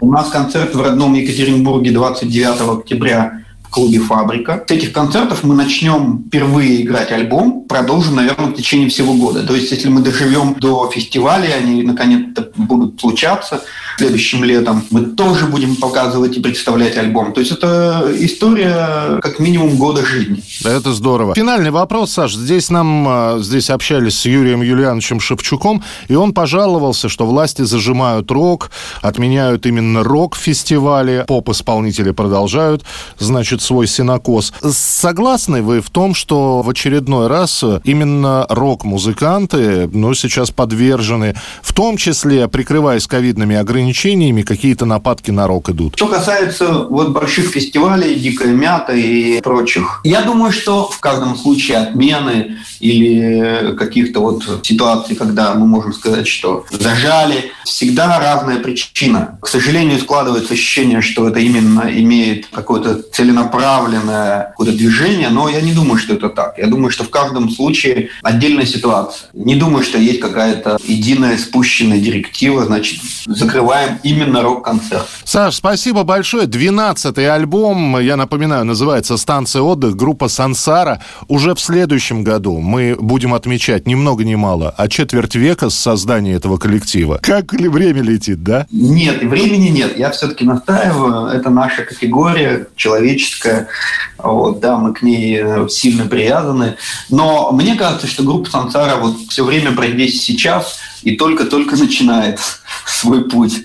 У 0.00 0.11
нас 0.12 0.28
концерт 0.28 0.74
в 0.74 0.80
родном 0.80 1.14
Екатеринбурге 1.14 1.90
29 1.90 2.80
октября 2.80 3.40
в 3.62 3.70
клубе 3.70 3.98
«Фабрика». 3.98 4.62
С 4.68 4.70
этих 4.70 4.92
концертов 4.92 5.42
мы 5.42 5.54
начнем 5.54 6.24
впервые 6.26 6.82
играть 6.82 7.10
альбом, 7.10 7.64
продолжим, 7.66 8.16
наверное, 8.16 8.48
в 8.48 8.54
течение 8.54 8.90
всего 8.90 9.14
года. 9.14 9.42
То 9.46 9.54
есть, 9.54 9.70
если 9.70 9.88
мы 9.88 10.02
доживем 10.02 10.54
до 10.60 10.90
фестиваля, 10.90 11.54
они 11.54 11.82
наконец-то 11.82 12.50
будут 12.56 13.00
случаться 13.00 13.62
следующим 14.02 14.42
летом, 14.42 14.84
мы 14.90 15.02
тоже 15.02 15.46
будем 15.46 15.76
показывать 15.76 16.36
и 16.36 16.40
представлять 16.40 16.96
альбом. 16.96 17.32
То 17.32 17.40
есть, 17.40 17.52
это 17.52 18.12
история 18.18 19.20
как 19.20 19.38
минимум 19.38 19.76
года 19.76 20.04
жизни. 20.04 20.42
Это 20.64 20.92
здорово. 20.92 21.34
Финальный 21.34 21.70
вопрос, 21.70 22.12
Саш. 22.12 22.34
Здесь 22.34 22.70
нам, 22.70 23.06
э, 23.08 23.38
здесь 23.40 23.70
общались 23.70 24.18
с 24.18 24.26
Юрием 24.26 24.62
Юлиановичем 24.62 25.20
Шевчуком, 25.20 25.84
и 26.08 26.14
он 26.16 26.32
пожаловался, 26.32 27.08
что 27.08 27.26
власти 27.26 27.62
зажимают 27.62 28.30
рок, 28.30 28.70
отменяют 29.02 29.66
именно 29.66 30.02
рок-фестивали, 30.02 31.24
поп-исполнители 31.28 32.10
продолжают, 32.10 32.82
значит, 33.18 33.62
свой 33.62 33.86
синокос. 33.86 34.52
Согласны 34.68 35.62
вы 35.62 35.80
в 35.80 35.90
том, 35.90 36.14
что 36.14 36.62
в 36.62 36.68
очередной 36.68 37.28
раз 37.28 37.64
именно 37.84 38.46
рок-музыканты, 38.48 39.88
ну, 39.92 40.12
сейчас 40.14 40.50
подвержены, 40.50 41.36
в 41.62 41.72
том 41.72 41.96
числе, 41.96 42.48
прикрываясь 42.48 43.06
ковидными 43.06 43.54
ограничениями, 43.54 43.91
какие-то 44.42 44.84
нападки 44.84 45.30
на 45.30 45.46
рок 45.46 45.70
идут? 45.70 45.96
Что 45.96 46.08
касается 46.08 46.86
вот 46.88 47.10
больших 47.10 47.50
фестивалей, 47.50 48.14
«Дикая 48.14 48.52
мята» 48.52 48.92
и 48.92 49.40
прочих, 49.40 50.00
я 50.04 50.22
думаю, 50.22 50.52
что 50.52 50.88
в 50.88 50.98
каждом 51.00 51.36
случае 51.36 51.78
отмены 51.78 52.58
или 52.80 53.74
каких-то 53.76 54.20
вот 54.20 54.60
ситуаций, 54.62 55.14
когда 55.14 55.54
мы 55.54 55.66
можем 55.66 55.92
сказать, 55.92 56.26
что 56.26 56.64
зажали, 56.70 57.52
всегда 57.64 58.18
разная 58.18 58.58
причина. 58.58 59.38
К 59.40 59.48
сожалению, 59.48 59.98
складывается 59.98 60.54
ощущение, 60.54 61.00
что 61.00 61.28
это 61.28 61.38
именно 61.38 61.88
имеет 61.88 62.46
какое-то 62.46 63.02
целенаправленное 63.02 64.48
какое-то 64.50 64.76
движение, 64.76 65.28
но 65.30 65.48
я 65.48 65.60
не 65.60 65.72
думаю, 65.72 65.98
что 65.98 66.14
это 66.14 66.28
так. 66.28 66.58
Я 66.58 66.66
думаю, 66.66 66.90
что 66.90 67.04
в 67.04 67.10
каждом 67.10 67.50
случае 67.50 68.10
отдельная 68.22 68.66
ситуация. 68.66 69.28
Не 69.32 69.54
думаю, 69.54 69.84
что 69.84 69.98
есть 69.98 70.20
какая-то 70.20 70.78
единая 70.84 71.38
спущенная 71.38 71.98
директива, 71.98 72.64
значит, 72.64 73.00
закрываем 73.72 73.98
именно 74.02 74.42
рок-концерт. 74.42 75.06
Саш, 75.24 75.56
спасибо 75.56 76.04
большое. 76.04 76.46
12-й 76.46 77.28
альбом, 77.28 77.98
я 77.98 78.16
напоминаю, 78.16 78.64
называется 78.64 79.16
«Станция 79.16 79.62
отдых», 79.62 79.96
группа 79.96 80.28
«Сансара». 80.28 81.00
Уже 81.28 81.54
в 81.54 81.60
следующем 81.60 82.24
году 82.24 82.58
мы 82.58 82.96
будем 82.98 83.34
отмечать 83.34 83.86
ни 83.86 83.94
много 83.94 84.24
ни 84.24 84.34
мало, 84.34 84.74
а 84.76 84.88
четверть 84.88 85.34
века 85.34 85.70
с 85.70 85.74
создания 85.74 86.34
этого 86.34 86.58
коллектива. 86.58 87.18
Как 87.22 87.52
ли 87.52 87.68
время 87.68 88.02
летит, 88.02 88.42
да? 88.42 88.66
Нет, 88.70 89.22
времени 89.22 89.68
нет. 89.68 89.98
Я 89.98 90.10
все-таки 90.10 90.44
настаиваю. 90.44 91.26
Это 91.26 91.50
наша 91.50 91.82
категория 91.82 92.66
человеческая. 92.76 93.68
Вот, 94.18 94.60
да, 94.60 94.76
мы 94.76 94.92
к 94.92 95.02
ней 95.02 95.40
э, 95.42 95.68
сильно 95.68 96.06
привязаны. 96.06 96.76
Но 97.08 97.50
мне 97.52 97.74
кажется, 97.74 98.06
что 98.06 98.22
группа 98.22 98.50
Сансара 98.50 98.96
вот 98.96 99.16
все 99.28 99.44
время 99.44 99.72
про 99.72 99.86
здесь 99.88 100.22
сейчас 100.22 100.78
и 101.02 101.16
только-только 101.16 101.76
начинает 101.76 102.38
свой 102.86 103.28
путь. 103.28 103.64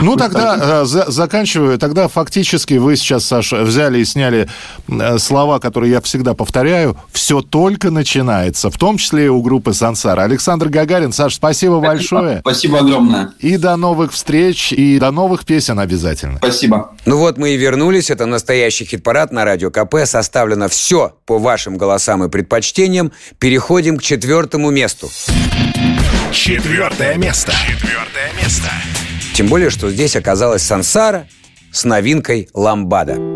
Ну, 0.00 0.16
тогда, 0.16 0.82
э, 0.82 0.84
за- 0.84 1.10
заканчиваю, 1.10 1.78
тогда 1.78 2.08
фактически 2.08 2.74
вы 2.74 2.96
сейчас, 2.96 3.24
Саша, 3.24 3.62
взяли 3.62 3.98
и 4.00 4.04
сняли 4.04 4.48
э, 4.88 5.18
слова, 5.18 5.58
которые 5.58 5.92
я 5.92 6.00
всегда 6.00 6.34
повторяю. 6.34 6.96
Все 7.12 7.40
только 7.42 7.90
начинается, 7.90 8.70
в 8.70 8.78
том 8.78 8.98
числе 8.98 9.26
и 9.26 9.28
у 9.28 9.42
группы 9.42 9.72
«Сансара». 9.74 10.22
Александр 10.22 10.68
Гагарин, 10.68 11.12
Саш, 11.12 11.34
спасибо 11.34 11.80
большое. 11.80 12.40
Спасибо 12.40 12.78
огромное. 12.80 13.32
И 13.40 13.56
до 13.56 13.76
новых 13.76 14.12
встреч, 14.12 14.72
и 14.72 14.98
до 14.98 15.10
новых 15.10 15.44
песен 15.44 15.78
обязательно. 15.78 16.38
Спасибо. 16.38 16.92
Ну 17.04 17.18
вот 17.18 17.38
мы 17.38 17.50
и 17.50 17.56
вернулись. 17.56 18.10
Это 18.10 18.26
настоящий 18.26 18.84
хит-парад 18.84 19.32
на 19.32 19.44
Радио 19.44 19.70
КП. 19.70 19.96
Составлено 20.04 20.68
все 20.68 21.14
по 21.26 21.38
вашим 21.38 21.76
голосам 21.76 22.24
и 22.24 22.28
предпочтениям. 22.28 23.12
Переходим 23.38 23.98
к 23.98 24.02
четвертому 24.02 24.70
месту. 24.70 25.08
Четвертое 26.36 27.16
место. 27.16 27.50
Четвертое 27.66 28.30
место. 28.36 28.68
Тем 29.32 29.46
более, 29.46 29.70
что 29.70 29.90
здесь 29.90 30.16
оказалась 30.16 30.62
Сансара 30.62 31.26
с 31.72 31.84
новинкой 31.84 32.50
«Ламбада». 32.52 33.35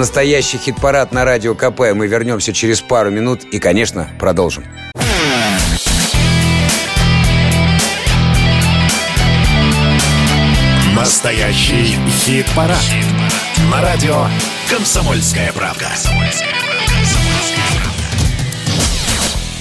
Настоящий 0.00 0.56
хит-парад 0.56 1.12
на 1.12 1.26
радио 1.26 1.54
КП. 1.54 1.92
Мы 1.94 2.06
вернемся 2.06 2.54
через 2.54 2.80
пару 2.80 3.10
минут 3.10 3.44
и, 3.44 3.58
конечно, 3.58 4.08
продолжим. 4.18 4.64
Настоящий 10.96 11.98
хит-парад. 12.24 12.78
На 13.70 13.82
радио 13.82 14.24
«Комсомольская 14.70 15.52
правда». 15.52 15.88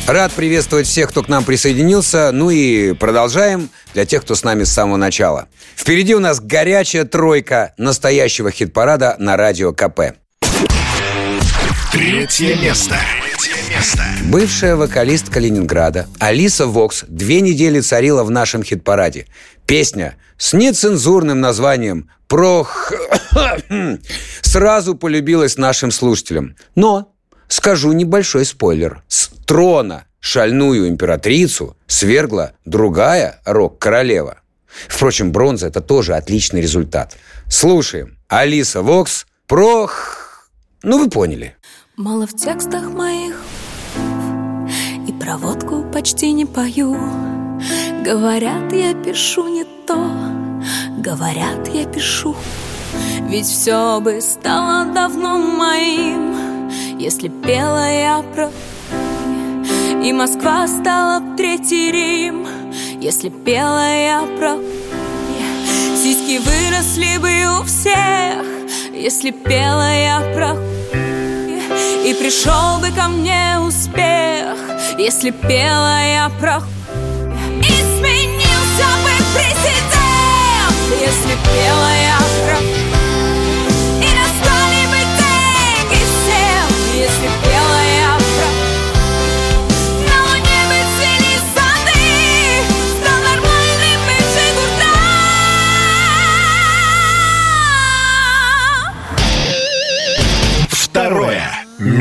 Рад 0.08 0.32
приветствовать 0.32 0.88
всех, 0.88 1.10
кто 1.10 1.22
к 1.22 1.28
нам 1.28 1.44
присоединился. 1.44 2.32
Ну 2.32 2.50
и 2.50 2.94
продолжаем 2.94 3.70
для 3.94 4.06
тех, 4.06 4.22
кто 4.22 4.36
с 4.36 4.44
нами 4.44 4.64
с 4.64 4.72
самого 4.72 4.96
начала. 4.96 5.50
Впереди 5.76 6.16
у 6.16 6.20
нас 6.20 6.40
горячая 6.40 7.04
тройка 7.04 7.74
настоящего 7.78 8.52
хит-парада 8.52 9.18
на 9.20 9.36
радио 9.36 9.74
КП. 9.74 10.19
Третье 11.92 12.56
место. 12.56 12.96
Бывшая 14.26 14.76
вокалистка 14.76 15.40
Ленинграда 15.40 16.08
Алиса 16.20 16.68
Вокс 16.68 17.04
две 17.08 17.42
недели 17.42 17.80
царила 17.80 18.24
в 18.24 18.30
нашем 18.30 18.62
хит-параде. 18.62 19.26
Песня 19.66 20.16
с 20.38 20.54
нецензурным 20.54 21.42
названием 21.42 22.12
про 22.28 22.68
сразу 24.42 24.96
полюбилась 24.96 25.58
нашим 25.58 25.90
слушателям. 25.90 26.56
Но 26.76 27.12
скажу 27.48 27.92
небольшой 27.92 28.46
спойлер. 28.46 29.02
С 29.08 29.30
трона 29.48 30.06
шальную 30.20 30.88
императрицу 30.88 31.76
свергла 31.88 32.52
другая 32.66 33.42
рок-королева. 33.46 34.42
Впрочем, 34.88 35.32
бронза– 35.32 35.68
это 35.70 35.82
тоже 35.82 36.14
отличный 36.14 36.62
результат. 36.62 37.18
Слушаем. 37.48 38.20
Алиса 38.28 38.84
Вокс 38.84 39.26
про... 39.48 39.90
Ну, 40.84 41.00
вы 41.00 41.10
поняли. 41.10 41.56
Мало 42.00 42.26
в 42.26 42.34
текстах 42.34 42.94
моих. 42.94 43.42
И 45.06 45.12
про 45.12 45.36
водку 45.36 45.84
почти 45.94 46.32
не 46.32 46.46
пою. 46.46 46.96
Говорят, 48.06 48.72
я 48.72 48.94
пишу 48.94 49.50
не 49.50 49.66
то. 49.86 50.10
Говорят, 50.98 51.68
я 51.74 51.84
пишу. 51.84 52.38
Ведь 53.28 53.48
все 53.48 54.00
бы 54.00 54.22
стало 54.22 54.86
давно 54.94 55.40
моим. 55.40 56.70
Если 56.98 57.28
пела 57.28 57.92
я 57.92 58.24
про 58.34 58.50
И 60.02 60.14
Москва 60.14 60.70
стала 60.70 61.22
третий 61.36 61.92
Рим. 61.92 62.48
Если 63.02 63.28
пела 63.28 63.92
я 63.92 64.22
про 64.38 64.56
Сиськи 65.98 66.38
выросли 66.38 67.18
бы 67.18 67.60
у 67.60 67.66
всех. 67.66 68.46
Если 68.94 69.32
пела 69.32 69.94
я 69.94 70.22
про 70.34 70.69
и 72.06 72.14
пришел 72.14 72.80
бы 72.80 72.90
ко 72.92 73.08
мне 73.08 73.58
успех, 73.60 74.58
если 74.98 75.32
пела 75.32 76.02
я 76.02 76.32
про 76.40 76.62
И 77.62 77.72
сменился 77.98 78.88
бы 79.04 79.12
президент, 79.34 80.78
если 81.02 81.36
пела 81.44 81.92
я 82.02 82.18
про 82.46 82.79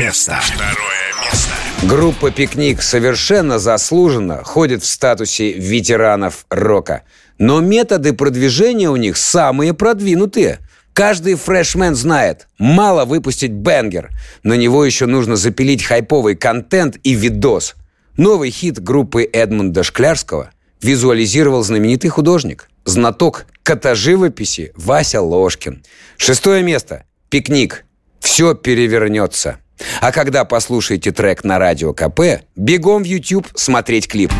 место. 0.09 0.39
Второе 0.41 1.13
место. 1.23 1.53
Группа 1.83 2.31
«Пикник» 2.31 2.81
совершенно 2.81 3.59
заслуженно 3.59 4.43
ходит 4.43 4.81
в 4.81 4.87
статусе 4.87 5.51
ветеранов 5.51 6.45
рока. 6.49 7.03
Но 7.37 7.61
методы 7.61 8.13
продвижения 8.13 8.89
у 8.89 8.95
них 8.95 9.17
самые 9.17 9.75
продвинутые. 9.75 10.59
Каждый 10.93 11.35
фрешмен 11.35 11.95
знает, 11.95 12.47
мало 12.57 13.05
выпустить 13.05 13.51
бенгер. 13.51 14.09
На 14.41 14.55
него 14.55 14.83
еще 14.83 15.05
нужно 15.05 15.35
запилить 15.35 15.83
хайповый 15.83 16.35
контент 16.35 16.97
и 17.03 17.13
видос. 17.13 17.75
Новый 18.17 18.49
хит 18.49 18.81
группы 18.81 19.29
Эдмунда 19.31 19.83
Шклярского 19.83 20.49
визуализировал 20.81 21.63
знаменитый 21.63 22.09
художник, 22.09 22.67
знаток 22.83 23.45
котоживописи 23.61 24.71
Вася 24.75 25.21
Ложкин. 25.21 25.83
Шестое 26.17 26.63
место. 26.63 27.03
«Пикник». 27.29 27.85
Все 28.19 28.53
перевернется. 28.53 29.59
А 30.01 30.11
когда 30.11 30.45
послушаете 30.45 31.11
трек 31.11 31.43
на 31.43 31.59
радио 31.59 31.93
КП, 31.93 32.43
бегом 32.55 33.03
в 33.03 33.05
YouTube 33.05 33.47
смотреть 33.55 34.07
клип. 34.07 34.31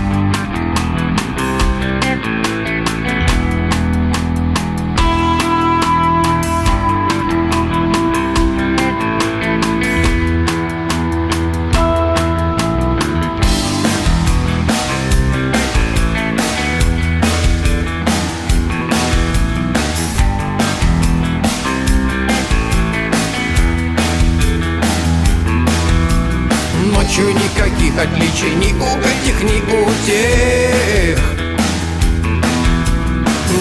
Иначе 28.39 28.55
ни 28.55 28.73
у 28.73 28.97
этих, 28.99 29.43
ни 29.43 29.61
у 29.61 29.91
тех. 30.05 31.19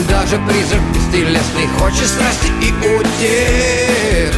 Даже 0.09 0.39
призрак 0.47 0.82
бестелесный 0.95 1.66
хочет 1.78 2.07
страсти 2.07 2.49
и 2.61 2.72
утех. 2.72 4.34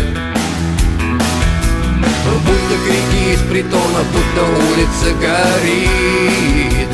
Будто 2.47 2.75
крики 2.87 3.35
из 3.35 3.41
притона, 3.51 4.03
будто 4.13 4.43
улица 4.73 5.15
горит. 5.21 6.89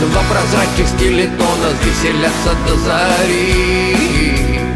Два 0.00 0.22
прозрачных 0.22 0.88
скелетона 0.88 1.70
веселятся 1.84 2.52
до 2.66 2.76
зари 2.76 4.69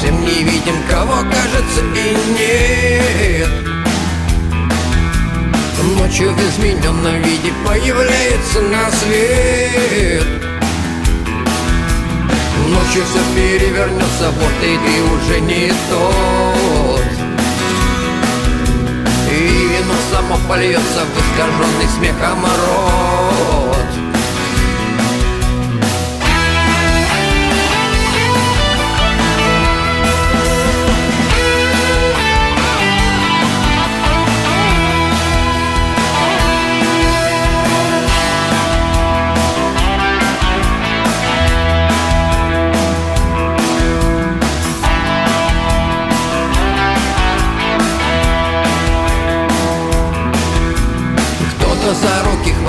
совсем 0.00 0.20
не 0.22 0.42
видим, 0.44 0.74
кого 0.88 1.16
кажется 1.16 1.82
и 1.94 2.16
нет. 2.38 3.50
Ночью 5.98 6.32
в 6.32 6.40
измененном 6.40 7.22
виде 7.22 7.52
появляется 7.66 8.60
на 8.62 8.90
свет. 8.92 10.24
Ночью 12.68 13.02
все 13.04 13.20
перевернется, 13.34 14.30
вот 14.30 14.56
и 14.62 14.78
ты 14.78 15.02
уже 15.02 15.40
не 15.40 15.72
тот. 15.90 17.04
И 19.30 19.68
вино 19.68 19.94
само 20.12 20.36
польется 20.48 21.04
в 21.04 21.18
искаженный 21.18 21.88
смехом 21.98 22.44
рот 22.44 23.69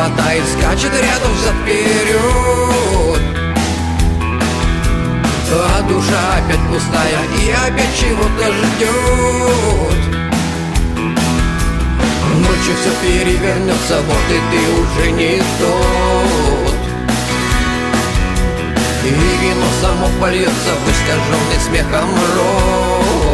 хватает, 0.01 0.43
скачет 0.47 0.91
рядом 0.93 1.33
взад 1.33 1.53
вперед 1.63 3.21
А 5.53 5.81
душа 5.87 6.21
опять 6.37 6.67
пустая 6.67 7.21
и 7.39 7.51
опять 7.51 7.95
чего-то 7.99 8.51
ждет 8.51 10.01
Ночью 12.37 12.75
все 12.79 12.91
перевернется, 13.01 14.01
вот 14.01 14.27
и 14.29 14.39
ты 14.49 14.61
уже 14.81 15.11
не 15.11 15.37
тот. 15.59 16.75
И 19.03 19.09
вино 19.09 19.67
само 19.81 20.07
польется 20.19 20.71
в 20.73 20.89
искаженный 20.89 21.59
смехом 21.63 22.09
рот 22.35 23.30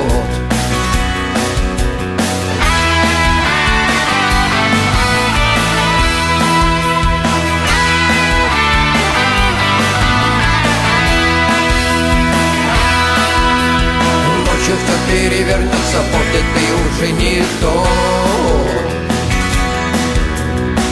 и 16.01 16.41
ты 16.53 16.65
уже 16.85 17.11
не 17.11 17.43
тот 17.61 18.07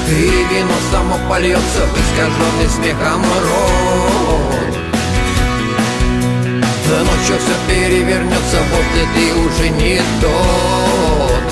И 0.07 0.11
вино 0.51 0.77
само 0.91 1.17
польется 1.27 1.81
в 1.85 1.93
искаженный 1.97 2.69
смехом 2.69 3.23
рот. 3.43 4.75
Ночью 6.87 7.37
все 7.39 7.55
перевернется, 7.67 8.59
вот 8.71 8.89
и 8.95 9.05
ты 9.15 9.25
уже 9.33 9.69
не 9.69 10.01
тот. 10.21 11.47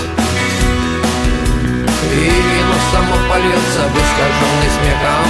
И 2.12 2.16
вино 2.16 2.78
само 2.92 3.16
польется 3.28 3.82
в 3.90 3.96
искаженный 3.98 4.70
смехом 4.78 5.30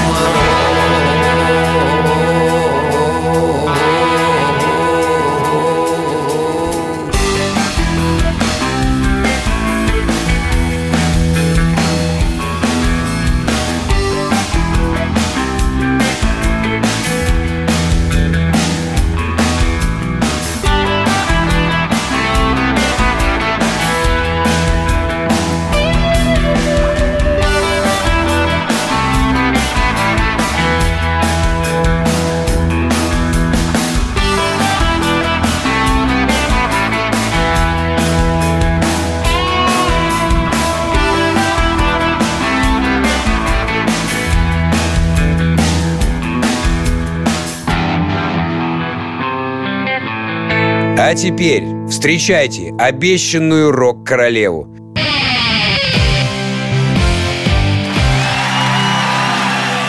А 51.05 51.15
теперь 51.15 51.65
встречайте 51.89 52.71
обещанную 52.79 53.73
рок-королеву. 53.73 54.73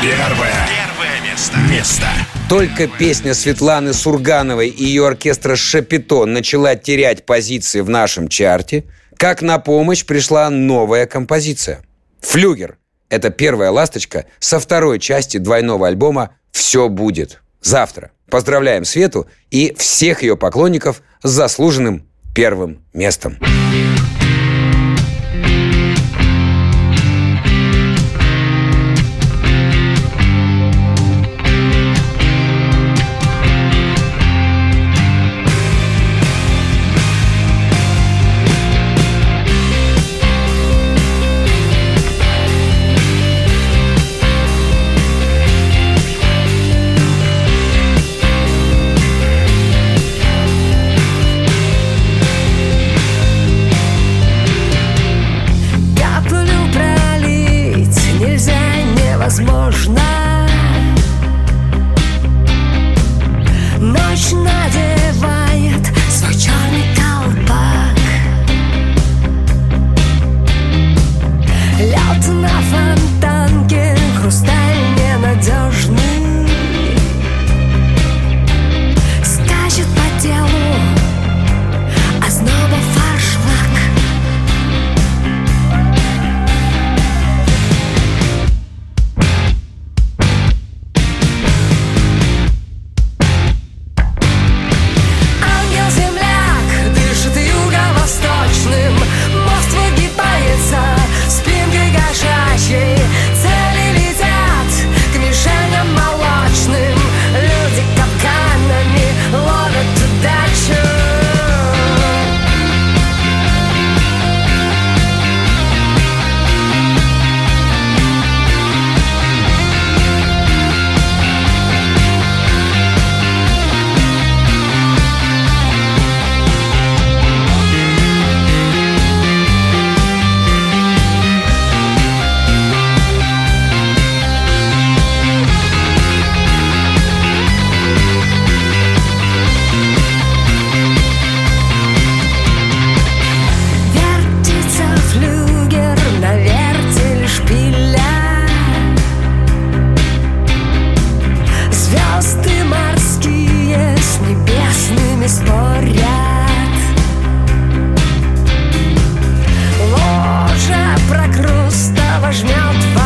Первое. 0.03 0.67
Первое 0.67 1.21
место. 1.31 1.57
Место. 1.71 2.07
Только 2.49 2.89
песня 2.89 3.33
Светланы 3.35 3.93
Сургановой 3.93 4.69
и 4.69 4.83
ее 4.83 5.07
оркестра 5.07 5.55
«Шапито» 5.55 6.27
начала 6.27 6.75
терять 6.75 7.25
позиции 7.25 7.81
в 7.81 7.89
нашем 7.89 8.27
чарте, 8.27 8.83
как 9.17 9.41
на 9.41 9.61
помощь 9.61 10.05
пришла 10.05 10.51
новая 10.51 11.07
композиция. 11.07 11.85
«Флюгер»— 12.23 12.77
это 13.09 13.31
первая 13.31 13.71
ласточка 13.71 14.25
со 14.41 14.59
второй 14.59 14.99
части 14.99 15.37
двойного 15.37 15.87
альбома 15.87 16.31
«Все 16.51 16.89
будет». 16.89 17.41
Завтра. 17.63 18.11
Поздравляем 18.31 18.85
Свету 18.85 19.27
и 19.51 19.75
всех 19.79 20.23
ее 20.23 20.37
поклонников 20.37 21.03
с 21.23 21.31
заслуженным 21.31 22.07
первым 22.35 22.85
местом. 22.93 23.39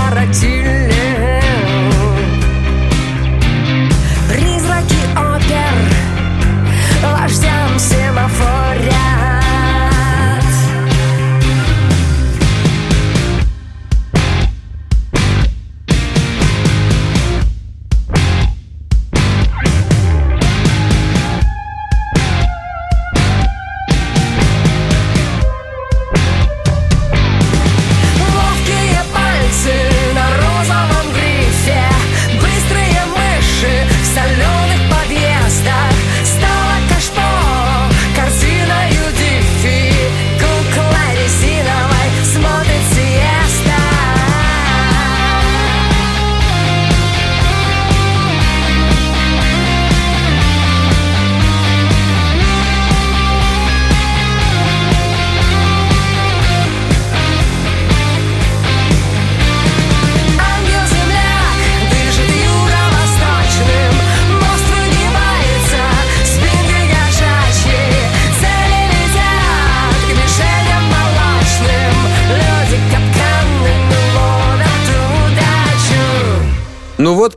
agarra 0.08 0.97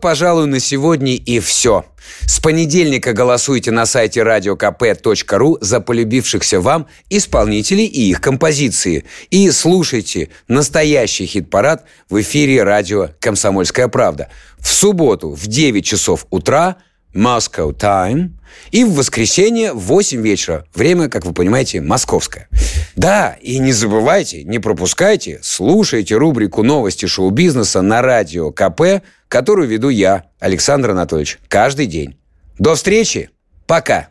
пожалуй, 0.02 0.48
на 0.48 0.60
сегодня 0.60 1.14
и 1.14 1.40
все. 1.40 1.86
С 2.26 2.40
понедельника 2.40 3.14
голосуйте 3.14 3.72
на 3.72 3.86
сайте 3.86 4.22
radiokp.ru 4.22 5.58
за 5.62 5.80
полюбившихся 5.80 6.60
вам 6.60 6.88
исполнителей 7.10 7.86
и 7.86 8.10
их 8.10 8.20
композиции. 8.20 9.06
И 9.30 9.50
слушайте 9.52 10.30
настоящий 10.48 11.26
хит-парад 11.26 11.86
в 12.10 12.20
эфире 12.20 12.64
радио 12.64 13.10
«Комсомольская 13.20 13.88
правда». 13.88 14.30
В 14.60 14.68
субботу 14.68 15.30
в 15.32 15.48
9 15.48 15.86
часов 15.86 16.26
утра 16.30 16.78
Moscow 17.14 17.74
Time 17.74 18.32
и 18.72 18.84
в 18.84 18.94
воскресенье 18.94 19.74
в 19.74 19.80
8 19.80 20.22
вечера. 20.22 20.66
Время, 20.74 21.10
как 21.10 21.26
вы 21.26 21.34
понимаете, 21.34 21.82
московское. 21.82 22.48
Да, 22.96 23.38
и 23.42 23.60
не 23.60 23.72
забывайте, 23.72 24.44
не 24.44 24.60
пропускайте, 24.60 25.40
слушайте 25.42 26.16
рубрику 26.16 26.64
«Новости 26.64 27.06
шоу-бизнеса» 27.06 27.82
на 27.82 28.02
радио 28.02 28.52
КП, 28.52 29.04
которую 29.28 29.68
веду 29.68 29.90
я, 29.90 30.26
Александр 30.40 30.92
Анатольевич, 30.92 31.40
каждый 31.48 31.86
день. 31.86 32.18
До 32.58 32.76
встречи. 32.76 33.30
Пока. 33.66 34.10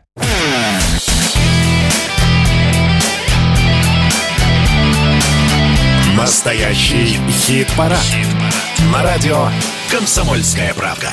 Настоящий 6.17 7.17
хит-парад. 7.29 7.99
На 8.91 9.03
радио 9.03 9.47
«Комсомольская 9.91 10.73
правда». 10.73 11.09